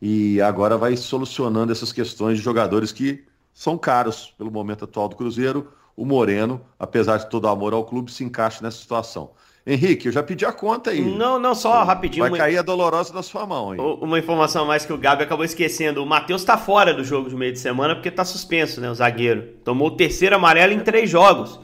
E 0.01 0.41
agora 0.41 0.79
vai 0.79 0.97
solucionando 0.97 1.73
essas 1.73 1.93
questões 1.93 2.39
de 2.39 2.45
jogadores 2.45 2.93
que 2.93 3.25
são 3.53 3.77
caros 3.77 4.33
pelo 4.39 4.51
momento 4.51 4.85
atual 4.85 5.09
do 5.09 5.17
Cruzeiro. 5.17 5.73
O 5.97 6.07
Moreno, 6.07 6.61
apesar 6.79 7.17
de 7.17 7.29
todo 7.29 7.47
o 7.47 7.49
amor 7.49 7.75
ao 7.75 7.85
clube, 7.85 8.13
se 8.13 8.23
encaixa 8.23 8.63
nessa 8.63 8.79
situação. 8.79 9.33
Henrique, 9.67 10.07
eu 10.07 10.13
já 10.13 10.23
pedi 10.23 10.47
a 10.47 10.53
conta 10.53 10.91
aí. 10.91 11.01
Não, 11.03 11.39
não, 11.39 11.55
só 11.55 11.83
rapidinho. 11.83 12.23
Vai 12.23 12.31
uma... 12.31 12.39
cair 12.39 12.57
a 12.57 12.63
dolorosa 12.63 13.13
da 13.13 13.23
sua 13.23 13.45
mão 13.45 13.73
aí. 13.73 13.79
Uma 13.79 14.19
informação 14.19 14.63
a 14.63 14.67
mais 14.67 14.87
que 14.87 14.93
o 14.93 14.97
Gabi 14.97 15.25
acabou 15.25 15.45
esquecendo. 15.45 16.03
O 16.03 16.07
Matheus 16.07 16.41
está 16.41 16.57
fora 16.57 16.95
do 16.95 17.03
jogo 17.03 17.29
de 17.29 17.35
meio 17.35 17.53
de 17.53 17.59
semana 17.59 17.95
porque 17.97 18.09
está 18.09 18.25
suspenso, 18.25 18.81
né? 18.81 18.89
O 18.89 18.95
zagueiro. 18.95 19.43
Tomou 19.65 19.89
o 19.89 19.97
terceiro 19.97 20.37
amarelo 20.37 20.73
em 20.73 20.81
três 20.81 21.11
jogos. 21.11 21.61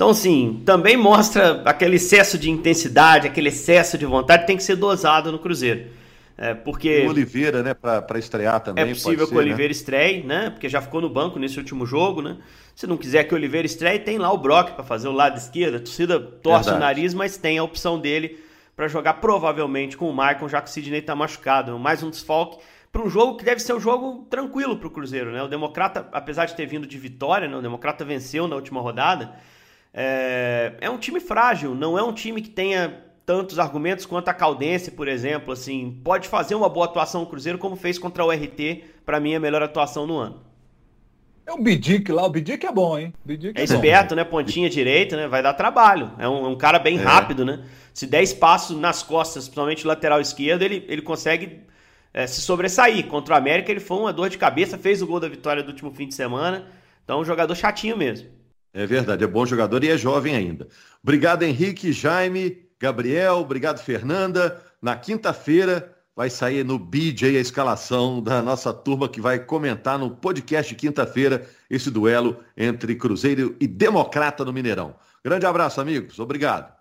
Então, 0.00 0.08
assim, 0.08 0.62
também 0.64 0.96
mostra 0.96 1.60
aquele 1.62 1.96
excesso 1.96 2.38
de 2.38 2.50
intensidade, 2.50 3.26
aquele 3.26 3.50
excesso 3.50 3.98
de 3.98 4.06
vontade 4.06 4.46
tem 4.46 4.56
que 4.56 4.62
ser 4.62 4.76
dosado 4.76 5.30
no 5.30 5.38
Cruzeiro. 5.38 5.90
É, 6.38 6.54
porque. 6.54 7.04
O 7.04 7.10
Oliveira, 7.10 7.62
né, 7.62 7.74
para 7.74 8.18
estrear 8.18 8.60
também. 8.60 8.82
É 8.82 8.88
possível 8.88 9.26
ser, 9.26 9.30
que 9.30 9.36
o 9.36 9.38
Oliveira 9.38 9.68
né? 9.68 9.72
estreie, 9.72 10.22
né? 10.22 10.48
Porque 10.48 10.70
já 10.70 10.80
ficou 10.80 11.02
no 11.02 11.10
banco 11.10 11.38
nesse 11.38 11.58
último 11.58 11.84
jogo, 11.84 12.22
né? 12.22 12.38
Se 12.74 12.86
não 12.86 12.96
quiser 12.96 13.24
que 13.24 13.34
o 13.34 13.36
Oliveira 13.36 13.66
estreie, 13.66 13.98
tem 13.98 14.16
lá 14.16 14.32
o 14.32 14.38
Brock 14.38 14.70
para 14.70 14.82
fazer 14.82 15.06
o 15.06 15.12
lado 15.12 15.36
esquerdo. 15.36 15.74
A 15.74 15.80
torcida 15.80 16.18
torce 16.18 16.70
Verdade. 16.70 16.76
o 16.76 16.80
nariz, 16.80 17.12
mas 17.12 17.36
tem 17.36 17.58
a 17.58 17.62
opção 17.62 18.00
dele 18.00 18.42
para 18.74 18.88
jogar 18.88 19.20
provavelmente 19.20 19.98
com 19.98 20.08
o 20.08 20.14
Maicon, 20.14 20.48
já 20.48 20.62
que 20.62 20.70
o 20.70 20.72
Sidney 20.72 21.02
tá 21.02 21.14
machucado. 21.14 21.78
Mais 21.78 22.02
um 22.02 22.08
desfalque 22.08 22.56
para 22.90 23.02
um 23.02 23.10
jogo 23.10 23.36
que 23.36 23.44
deve 23.44 23.60
ser 23.60 23.74
um 23.74 23.80
jogo 23.80 24.26
tranquilo 24.30 24.78
para 24.78 24.88
o 24.88 24.90
Cruzeiro, 24.90 25.30
né? 25.30 25.42
O 25.42 25.46
Democrata, 25.46 26.08
apesar 26.10 26.46
de 26.46 26.56
ter 26.56 26.64
vindo 26.64 26.86
de 26.86 26.96
vitória, 26.96 27.46
né? 27.46 27.54
o 27.54 27.60
Democrata 27.60 28.02
venceu 28.02 28.48
na 28.48 28.56
última 28.56 28.80
rodada. 28.80 29.34
É, 29.92 30.74
é 30.80 30.90
um 30.90 30.98
time 30.98 31.20
frágil, 31.20 31.74
não 31.74 31.98
é 31.98 32.02
um 32.02 32.12
time 32.12 32.40
que 32.40 32.50
tenha 32.50 33.02
tantos 33.26 33.58
argumentos 33.58 34.06
quanto 34.06 34.28
a 34.28 34.34
Caldense, 34.34 34.90
por 34.90 35.08
exemplo. 35.08 35.52
Assim, 35.52 36.00
pode 36.04 36.28
fazer 36.28 36.54
uma 36.54 36.68
boa 36.68 36.86
atuação 36.86 37.22
no 37.22 37.26
Cruzeiro, 37.26 37.58
como 37.58 37.76
fez 37.76 37.98
contra 37.98 38.24
o 38.24 38.30
RT, 38.30 38.84
para 39.04 39.20
mim, 39.20 39.34
a 39.34 39.40
melhor 39.40 39.62
atuação 39.62 40.06
no 40.06 40.16
ano. 40.16 40.40
É 41.46 41.52
o 41.52 41.58
Bidic 41.58 42.10
lá, 42.12 42.24
o 42.24 42.30
Bidic 42.30 42.64
é 42.64 42.72
bom, 42.72 42.98
hein? 42.98 43.12
Bidic 43.24 43.58
é, 43.58 43.62
é 43.62 43.64
esperto, 43.64 44.14
né? 44.14 44.22
Pontinha 44.24 44.70
direita, 44.70 45.16
né? 45.16 45.26
Vai 45.26 45.42
dar 45.42 45.54
trabalho. 45.54 46.12
É 46.18 46.28
um, 46.28 46.46
é 46.46 46.48
um 46.48 46.56
cara 46.56 46.78
bem 46.78 46.98
é. 46.98 47.02
rápido, 47.02 47.44
né? 47.44 47.64
Se 47.92 48.06
der 48.06 48.22
espaço 48.22 48.76
nas 48.76 49.02
costas, 49.02 49.44
principalmente 49.44 49.86
lateral 49.86 50.20
esquerdo, 50.20 50.62
ele, 50.62 50.84
ele 50.88 51.02
consegue 51.02 51.60
é, 52.14 52.26
se 52.26 52.40
sobressair. 52.40 53.06
Contra 53.06 53.34
o 53.34 53.38
América, 53.38 53.70
ele 53.70 53.80
foi 53.80 53.98
uma 53.98 54.12
dor 54.12 54.28
de 54.28 54.38
cabeça, 54.38 54.78
fez 54.78 55.02
o 55.02 55.06
gol 55.06 55.18
da 55.18 55.28
vitória 55.28 55.62
do 55.62 55.68
último 55.70 55.92
fim 55.92 56.06
de 56.06 56.14
semana. 56.14 56.66
Então, 57.04 57.20
um 57.20 57.24
jogador 57.24 57.54
chatinho 57.54 57.96
mesmo. 57.96 58.28
É 58.72 58.86
verdade, 58.86 59.24
é 59.24 59.26
bom 59.26 59.44
jogador 59.44 59.82
e 59.82 59.90
é 59.90 59.98
jovem 59.98 60.34
ainda. 60.34 60.68
Obrigado, 61.02 61.42
Henrique, 61.42 61.92
Jaime, 61.92 62.68
Gabriel, 62.78 63.38
obrigado, 63.38 63.78
Fernanda. 63.78 64.62
Na 64.80 64.96
quinta-feira 64.96 65.94
vai 66.14 66.30
sair 66.30 66.64
no 66.64 66.78
BJ 66.78 67.36
a 67.36 67.40
escalação 67.40 68.22
da 68.22 68.42
nossa 68.42 68.72
turma 68.72 69.08
que 69.08 69.20
vai 69.20 69.38
comentar 69.38 69.98
no 69.98 70.10
podcast 70.10 70.72
de 70.72 70.78
quinta-feira 70.78 71.46
esse 71.68 71.90
duelo 71.90 72.38
entre 72.56 72.94
Cruzeiro 72.94 73.56
e 73.60 73.66
Democrata 73.66 74.44
no 74.44 74.52
Mineirão. 74.52 74.94
Grande 75.24 75.46
abraço, 75.46 75.80
amigos. 75.80 76.18
Obrigado. 76.18 76.79